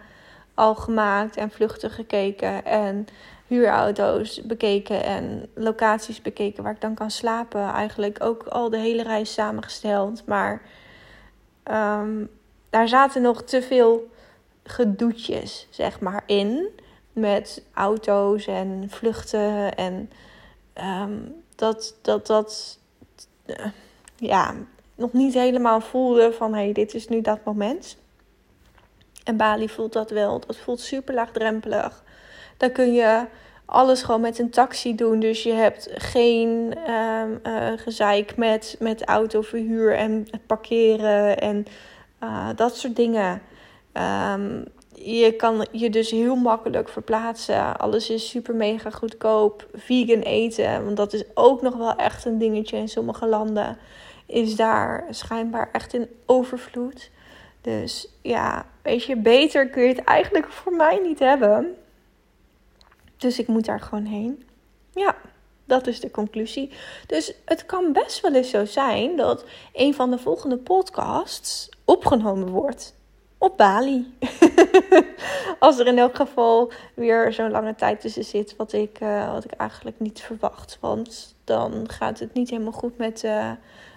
al 0.55 0.75
gemaakt 0.75 1.37
en 1.37 1.51
vluchten 1.51 1.91
gekeken. 1.91 2.65
En 2.65 3.07
huurauto's 3.47 4.43
bekeken 4.43 5.03
en 5.05 5.49
locaties 5.55 6.23
bekeken 6.23 6.63
waar 6.63 6.73
ik 6.73 6.81
dan 6.81 6.95
kan 6.95 7.11
slapen. 7.11 7.63
Eigenlijk 7.63 8.23
ook 8.23 8.43
al 8.43 8.71
de 8.71 8.79
hele 8.79 9.03
reis 9.03 9.33
samengesteld. 9.33 10.27
Maar 10.27 10.63
um, 11.71 12.31
daar 12.71 12.89
zaten 12.89 13.23
nog 13.23 13.43
te 13.43 13.63
veel 13.63 14.11
gedoetjes, 14.65 15.67
zeg 15.71 16.01
maar, 16.01 16.23
in. 16.27 16.69
Met 17.13 17.63
auto's 17.75 18.47
en 18.47 18.85
vluchten. 18.91 19.75
En 19.75 20.11
um, 20.75 21.43
dat 21.55 21.95
dat, 22.03 22.27
dat 22.27 22.79
uh, 23.47 23.67
ja, 24.17 24.55
nog 24.95 25.13
niet 25.13 25.35
helemaal 25.35 25.81
voelde 25.81 26.33
van 26.33 26.55
hé, 26.55 26.63
hey, 26.63 26.73
dit 26.73 26.95
is 26.95 27.09
nu 27.09 27.21
dat 27.21 27.45
moment. 27.45 27.97
En 29.25 29.37
Bali 29.37 29.69
voelt 29.69 29.93
dat 29.93 30.11
wel. 30.11 30.41
Dat 30.41 30.57
voelt 30.57 30.81
super 30.81 31.15
laagdrempelig. 31.15 32.05
Dan 32.57 32.73
kun 32.73 32.93
je 32.93 33.25
alles 33.65 34.03
gewoon 34.03 34.21
met 34.21 34.39
een 34.39 34.51
taxi 34.51 34.95
doen. 34.95 35.21
Dus 35.21 35.43
je 35.43 35.53
hebt 35.53 35.89
geen 35.95 36.75
um, 36.91 37.41
uh, 37.47 37.73
gezeik 37.77 38.37
met, 38.37 38.77
met 38.79 39.05
autoverhuur 39.05 39.95
en 39.95 40.27
het 40.31 40.47
parkeren 40.47 41.39
en 41.39 41.67
uh, 42.23 42.49
dat 42.57 42.77
soort 42.77 42.97
dingen. 42.97 43.43
Um, 44.33 44.65
je 44.95 45.33
kan 45.33 45.67
je 45.71 45.91
dus 45.91 46.11
heel 46.11 46.37
makkelijk 46.37 46.89
verplaatsen. 46.89 47.77
Alles 47.77 48.11
is 48.11 48.29
super 48.29 48.55
mega 48.55 48.91
goedkoop. 48.91 49.67
Vegan 49.75 50.21
eten, 50.21 50.85
want 50.85 50.97
dat 50.97 51.13
is 51.13 51.25
ook 51.35 51.63
nog 51.63 51.77
wel 51.77 51.97
echt 51.97 52.25
een 52.25 52.39
dingetje 52.39 52.77
in 52.77 52.89
sommige 52.89 53.27
landen. 53.27 53.79
Is 54.27 54.57
daar 54.57 55.05
schijnbaar 55.11 55.69
echt 55.73 55.95
in 55.95 56.09
overvloed. 56.27 57.11
Dus 57.61 58.09
ja, 58.23 58.67
weet 58.83 59.05
je, 59.05 59.17
beter 59.17 59.69
kun 59.69 59.83
je 59.83 59.89
het 59.89 60.05
eigenlijk 60.05 60.49
voor 60.49 60.73
mij 60.73 61.01
niet 61.03 61.19
hebben. 61.19 61.77
Dus 63.17 63.39
ik 63.39 63.47
moet 63.47 63.65
daar 63.65 63.81
gewoon 63.81 64.05
heen. 64.05 64.45
Ja, 64.91 65.17
dat 65.65 65.87
is 65.87 66.01
de 66.01 66.11
conclusie. 66.11 66.73
Dus 67.07 67.33
het 67.45 67.67
kan 67.67 67.93
best 67.93 68.21
wel 68.21 68.35
eens 68.35 68.51
zo 68.51 68.65
zijn 68.65 69.17
dat 69.17 69.45
een 69.73 69.95
van 69.95 70.11
de 70.11 70.19
volgende 70.19 70.57
podcasts 70.57 71.69
opgenomen 71.85 72.49
wordt 72.49 72.95
op 73.39 73.57
Bali. 73.57 74.15
Als 75.59 75.79
er 75.79 75.87
in 75.87 75.99
elk 75.99 76.17
geval 76.17 76.73
weer 76.95 77.33
zo'n 77.33 77.51
lange 77.51 77.75
tijd 77.75 78.01
tussen 78.01 78.25
zit, 78.25 78.57
wat 78.57 78.73
ik, 78.73 79.01
uh, 79.01 79.33
wat 79.33 79.45
ik 79.45 79.51
eigenlijk 79.51 80.01
niet 80.01 80.21
verwacht. 80.21 80.79
Want 80.81 81.35
dan 81.45 81.91
gaat 81.91 82.19
het 82.19 82.35
niet 82.35 82.51
helemaal 82.51 82.73
goed 82.73 82.99
met, 82.99 83.25
uh, 83.25 83.51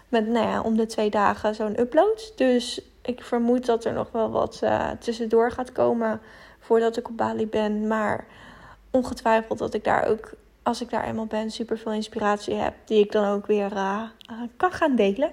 met 0.09 0.27
nou 0.27 0.47
ja, 0.47 0.61
om 0.61 0.77
de 0.77 0.85
twee 0.85 1.09
dagen 1.09 1.55
zo'n 1.55 1.79
upload. 1.79 2.33
Dus 2.35 2.81
ik 3.01 3.23
vermoed 3.23 3.65
dat 3.65 3.85
er 3.85 3.93
nog 3.93 4.11
wel 4.11 4.31
wat 4.31 4.59
uh, 4.63 4.89
tussendoor 4.99 5.51
gaat 5.51 5.71
komen 5.71 6.21
voordat 6.59 6.97
ik 6.97 7.09
op 7.09 7.17
Bali 7.17 7.47
ben. 7.47 7.87
Maar 7.87 8.27
ongetwijfeld 8.91 9.59
dat 9.59 9.73
ik 9.73 9.83
daar 9.83 10.05
ook, 10.05 10.31
als 10.63 10.81
ik 10.81 10.89
daar 10.89 11.03
eenmaal 11.03 11.25
ben, 11.25 11.51
super 11.51 11.77
veel 11.77 11.91
inspiratie 11.91 12.53
heb. 12.53 12.73
Die 12.85 13.03
ik 13.03 13.11
dan 13.11 13.25
ook 13.25 13.45
weer 13.45 13.71
kan 14.57 14.71
gaan 14.71 14.95
delen. 14.95 15.31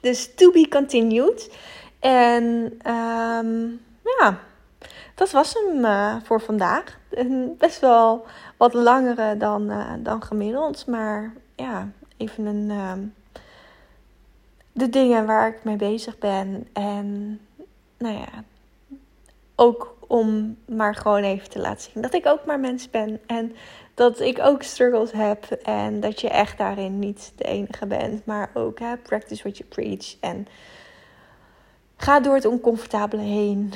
Dus 0.00 0.34
to 0.34 0.50
be 0.50 0.68
continued. 0.68 1.56
En 2.00 2.44
um, 2.92 3.80
ja, 4.18 4.38
dat 5.14 5.30
was 5.30 5.54
hem 5.54 5.84
uh, 5.84 6.16
voor 6.22 6.40
vandaag. 6.40 6.98
best 7.58 7.80
wel 7.80 8.26
wat 8.56 8.74
langere 8.74 9.36
dan, 9.36 9.72
dan 10.02 10.22
gemiddeld. 10.22 10.86
Maar 10.86 11.32
ja, 11.56 11.88
even 12.16 12.46
een. 12.46 12.70
Uh, 12.70 12.92
de 14.76 14.88
dingen 14.88 15.26
waar 15.26 15.48
ik 15.48 15.64
mee 15.64 15.76
bezig 15.76 16.18
ben. 16.18 16.68
En 16.72 17.40
nou 17.98 18.14
ja, 18.18 18.44
ook 19.54 19.95
om 20.06 20.56
maar 20.66 20.94
gewoon 20.94 21.22
even 21.22 21.50
te 21.50 21.58
laten 21.58 21.90
zien 21.92 22.02
dat 22.02 22.14
ik 22.14 22.26
ook 22.26 22.44
maar 22.44 22.60
mens 22.60 22.90
ben. 22.90 23.20
En 23.26 23.56
dat 23.94 24.20
ik 24.20 24.38
ook 24.40 24.62
struggles 24.62 25.12
heb. 25.12 25.44
En 25.50 26.00
dat 26.00 26.20
je 26.20 26.28
echt 26.28 26.58
daarin 26.58 26.98
niet 26.98 27.32
de 27.36 27.44
enige 27.44 27.86
bent. 27.86 28.26
Maar 28.26 28.50
ook 28.54 28.78
hè, 28.78 28.96
practice 28.96 29.42
what 29.42 29.56
you 29.58 29.68
preach. 29.68 30.16
En 30.20 30.46
Ga 31.96 32.20
door 32.20 32.34
het 32.34 32.44
oncomfortabele 32.44 33.22
heen 33.22 33.72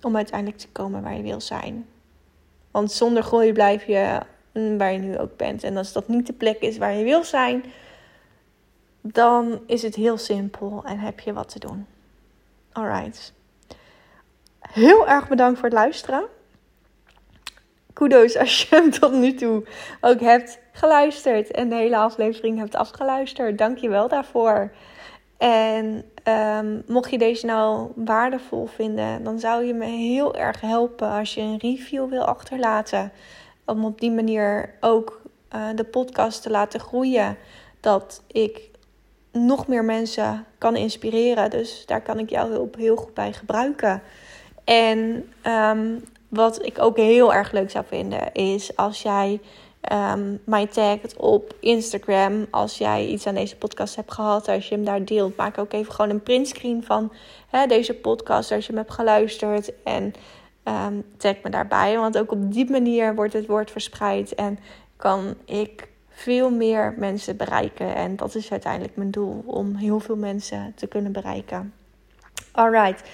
om 0.00 0.16
uiteindelijk 0.16 0.60
te 0.60 0.68
komen 0.68 1.02
waar 1.02 1.16
je 1.16 1.22
wil 1.22 1.40
zijn. 1.40 1.86
Want 2.70 2.92
zonder 2.92 3.22
groei 3.22 3.52
blijf 3.52 3.86
je 3.86 4.20
waar 4.52 4.92
je 4.92 4.98
nu 4.98 5.18
ook 5.18 5.36
bent. 5.36 5.64
En 5.64 5.76
als 5.76 5.92
dat 5.92 6.08
niet 6.08 6.26
de 6.26 6.32
plek 6.32 6.60
is 6.60 6.78
waar 6.78 6.94
je 6.94 7.04
wil 7.04 7.24
zijn, 7.24 7.64
dan 9.00 9.60
is 9.66 9.82
het 9.82 9.94
heel 9.94 10.18
simpel 10.18 10.82
en 10.84 10.98
heb 10.98 11.20
je 11.20 11.32
wat 11.32 11.48
te 11.48 11.58
doen. 11.58 11.86
Alright. 12.72 13.32
Heel 14.72 15.08
erg 15.08 15.28
bedankt 15.28 15.58
voor 15.58 15.68
het 15.68 15.78
luisteren. 15.78 16.24
Kudos 17.92 18.36
als 18.36 18.62
je 18.62 18.76
hem 18.76 18.90
tot 18.90 19.12
nu 19.12 19.34
toe 19.34 19.64
ook 20.00 20.20
hebt 20.20 20.58
geluisterd 20.72 21.50
en 21.50 21.68
de 21.68 21.74
hele 21.74 21.96
aflevering 21.96 22.58
hebt 22.58 22.74
afgeluisterd. 22.74 23.58
Dank 23.58 23.78
je 23.78 23.88
wel 23.88 24.08
daarvoor. 24.08 24.72
En 25.38 26.04
um, 26.58 26.82
mocht 26.86 27.10
je 27.10 27.18
deze 27.18 27.46
nou 27.46 27.90
waardevol 27.94 28.66
vinden, 28.66 29.24
dan 29.24 29.38
zou 29.38 29.64
je 29.64 29.74
me 29.74 29.84
heel 29.84 30.34
erg 30.34 30.60
helpen 30.60 31.08
als 31.08 31.34
je 31.34 31.40
een 31.40 31.58
review 31.58 32.08
wil 32.08 32.24
achterlaten. 32.24 33.12
Om 33.66 33.84
op 33.84 34.00
die 34.00 34.10
manier 34.10 34.74
ook 34.80 35.20
uh, 35.54 35.66
de 35.74 35.84
podcast 35.84 36.42
te 36.42 36.50
laten 36.50 36.80
groeien. 36.80 37.36
Dat 37.80 38.22
ik 38.26 38.70
nog 39.32 39.66
meer 39.66 39.84
mensen 39.84 40.44
kan 40.58 40.76
inspireren. 40.76 41.50
Dus 41.50 41.86
daar 41.86 42.02
kan 42.02 42.18
ik 42.18 42.30
jouw 42.30 42.48
hulp 42.48 42.76
heel 42.76 42.96
goed 42.96 43.14
bij 43.14 43.32
gebruiken. 43.32 44.02
En 44.64 45.32
um, 45.46 46.04
wat 46.28 46.66
ik 46.66 46.78
ook 46.78 46.96
heel 46.96 47.34
erg 47.34 47.52
leuk 47.52 47.70
zou 47.70 47.84
vinden, 47.88 48.32
is 48.32 48.76
als 48.76 49.02
jij 49.02 49.40
um, 49.92 50.40
mij 50.44 50.66
tagt 50.66 51.16
op 51.16 51.54
Instagram 51.60 52.46
als 52.50 52.78
jij 52.78 53.06
iets 53.06 53.26
aan 53.26 53.34
deze 53.34 53.56
podcast 53.56 53.96
hebt 53.96 54.12
gehad. 54.12 54.48
Als 54.48 54.68
je 54.68 54.74
hem 54.74 54.84
daar 54.84 55.04
deelt, 55.04 55.36
maak 55.36 55.58
ook 55.58 55.72
even 55.72 55.92
gewoon 55.92 56.10
een 56.10 56.22
printscreen 56.22 56.84
van 56.84 57.12
hè, 57.48 57.66
deze 57.66 57.94
podcast 57.94 58.52
als 58.52 58.66
je 58.66 58.72
hem 58.72 58.80
hebt 58.80 58.94
geluisterd. 58.94 59.72
En 59.84 60.14
um, 60.64 61.04
tag 61.16 61.34
me 61.42 61.50
daarbij, 61.50 61.98
want 61.98 62.18
ook 62.18 62.32
op 62.32 62.52
die 62.52 62.70
manier 62.70 63.14
wordt 63.14 63.32
het 63.32 63.46
woord 63.46 63.70
verspreid 63.70 64.34
en 64.34 64.58
kan 64.96 65.34
ik 65.44 65.88
veel 66.08 66.50
meer 66.50 66.94
mensen 66.96 67.36
bereiken. 67.36 67.94
En 67.94 68.16
dat 68.16 68.34
is 68.34 68.50
uiteindelijk 68.50 68.96
mijn 68.96 69.10
doel, 69.10 69.42
om 69.46 69.74
heel 69.74 70.00
veel 70.00 70.16
mensen 70.16 70.72
te 70.76 70.86
kunnen 70.86 71.12
bereiken. 71.12 71.72
Alright. 72.52 73.08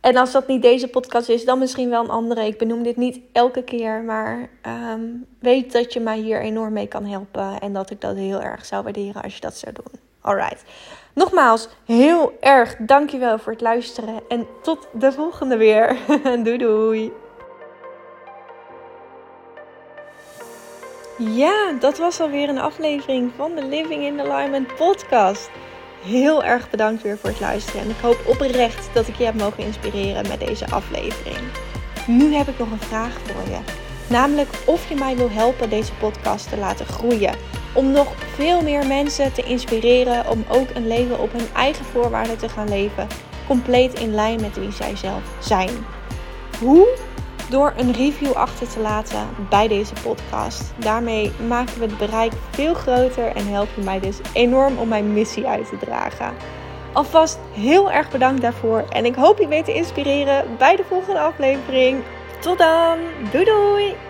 En 0.00 0.16
als 0.16 0.32
dat 0.32 0.46
niet 0.46 0.62
deze 0.62 0.88
podcast 0.88 1.28
is, 1.28 1.44
dan 1.44 1.58
misschien 1.58 1.90
wel 1.90 2.02
een 2.02 2.10
andere. 2.10 2.46
Ik 2.46 2.58
benoem 2.58 2.82
dit 2.82 2.96
niet 2.96 3.20
elke 3.32 3.62
keer, 3.62 4.02
maar 4.02 4.50
um, 4.92 5.26
weet 5.40 5.72
dat 5.72 5.92
je 5.92 6.00
mij 6.00 6.18
hier 6.18 6.40
enorm 6.40 6.72
mee 6.72 6.86
kan 6.86 7.04
helpen. 7.04 7.60
En 7.60 7.72
dat 7.72 7.90
ik 7.90 8.00
dat 8.00 8.16
heel 8.16 8.40
erg 8.40 8.64
zou 8.64 8.82
waarderen 8.82 9.22
als 9.22 9.34
je 9.34 9.40
dat 9.40 9.56
zou 9.56 9.72
doen. 9.72 10.00
Alright. 10.20 10.64
Nogmaals, 11.14 11.68
heel 11.84 12.32
erg 12.40 12.76
dankjewel 12.76 13.38
voor 13.38 13.52
het 13.52 13.60
luisteren. 13.60 14.20
En 14.28 14.46
tot 14.62 14.88
de 14.92 15.12
volgende 15.12 15.56
weer. 15.56 15.96
doei 16.44 16.58
doei. 16.58 17.12
Ja, 21.18 21.72
dat 21.80 21.98
was 21.98 22.20
alweer 22.20 22.48
een 22.48 22.58
aflevering 22.58 23.32
van 23.36 23.54
de 23.54 23.64
Living 23.64 24.04
in 24.04 24.20
Alignment 24.20 24.74
podcast. 24.74 25.50
Heel 26.02 26.44
erg 26.44 26.70
bedankt 26.70 27.02
weer 27.02 27.18
voor 27.18 27.30
het 27.30 27.40
luisteren. 27.40 27.80
En 27.80 27.90
ik 27.90 28.00
hoop 28.02 28.18
oprecht 28.26 28.88
dat 28.92 29.08
ik 29.08 29.16
je 29.16 29.24
heb 29.24 29.34
mogen 29.34 29.64
inspireren 29.64 30.28
met 30.28 30.40
deze 30.40 30.70
aflevering. 30.70 31.38
Nu 32.06 32.34
heb 32.34 32.48
ik 32.48 32.58
nog 32.58 32.70
een 32.70 32.80
vraag 32.80 33.12
voor 33.24 33.50
je. 33.50 33.58
Namelijk 34.08 34.48
of 34.64 34.88
je 34.88 34.94
mij 34.94 35.16
wil 35.16 35.30
helpen 35.30 35.70
deze 35.70 35.92
podcast 35.94 36.48
te 36.48 36.56
laten 36.56 36.86
groeien. 36.86 37.34
Om 37.74 37.90
nog 37.90 38.12
veel 38.34 38.62
meer 38.62 38.86
mensen 38.86 39.32
te 39.32 39.42
inspireren 39.42 40.30
om 40.30 40.44
ook 40.48 40.68
een 40.74 40.86
leven 40.86 41.18
op 41.18 41.32
hun 41.32 41.48
eigen 41.54 41.84
voorwaarden 41.84 42.38
te 42.38 42.48
gaan 42.48 42.68
leven. 42.68 43.06
Compleet 43.46 43.98
in 43.98 44.14
lijn 44.14 44.40
met 44.40 44.56
wie 44.56 44.72
zij 44.72 44.96
zelf 44.96 45.22
zijn. 45.40 45.70
Hoe? 46.60 47.07
Door 47.50 47.72
een 47.76 47.92
review 47.92 48.32
achter 48.32 48.68
te 48.68 48.80
laten 48.80 49.28
bij 49.48 49.68
deze 49.68 49.94
podcast. 50.02 50.72
Daarmee 50.78 51.32
maken 51.48 51.78
we 51.78 51.86
het 51.86 51.98
bereik 51.98 52.32
veel 52.50 52.74
groter 52.74 53.36
en 53.36 53.46
help 53.46 53.68
je 53.76 53.82
mij 53.82 54.00
dus 54.00 54.18
enorm 54.32 54.78
om 54.78 54.88
mijn 54.88 55.12
missie 55.12 55.46
uit 55.46 55.68
te 55.68 55.76
dragen. 55.76 56.34
Alvast 56.92 57.38
heel 57.52 57.90
erg 57.90 58.10
bedankt 58.10 58.42
daarvoor 58.42 58.84
en 58.88 59.04
ik 59.04 59.14
hoop 59.14 59.38
je 59.38 59.48
weer 59.48 59.64
te 59.64 59.74
inspireren 59.74 60.56
bij 60.58 60.76
de 60.76 60.84
volgende 60.88 61.20
aflevering. 61.20 62.02
Tot 62.40 62.58
dan, 62.58 62.98
doei 63.32 63.44
doei! 63.44 64.07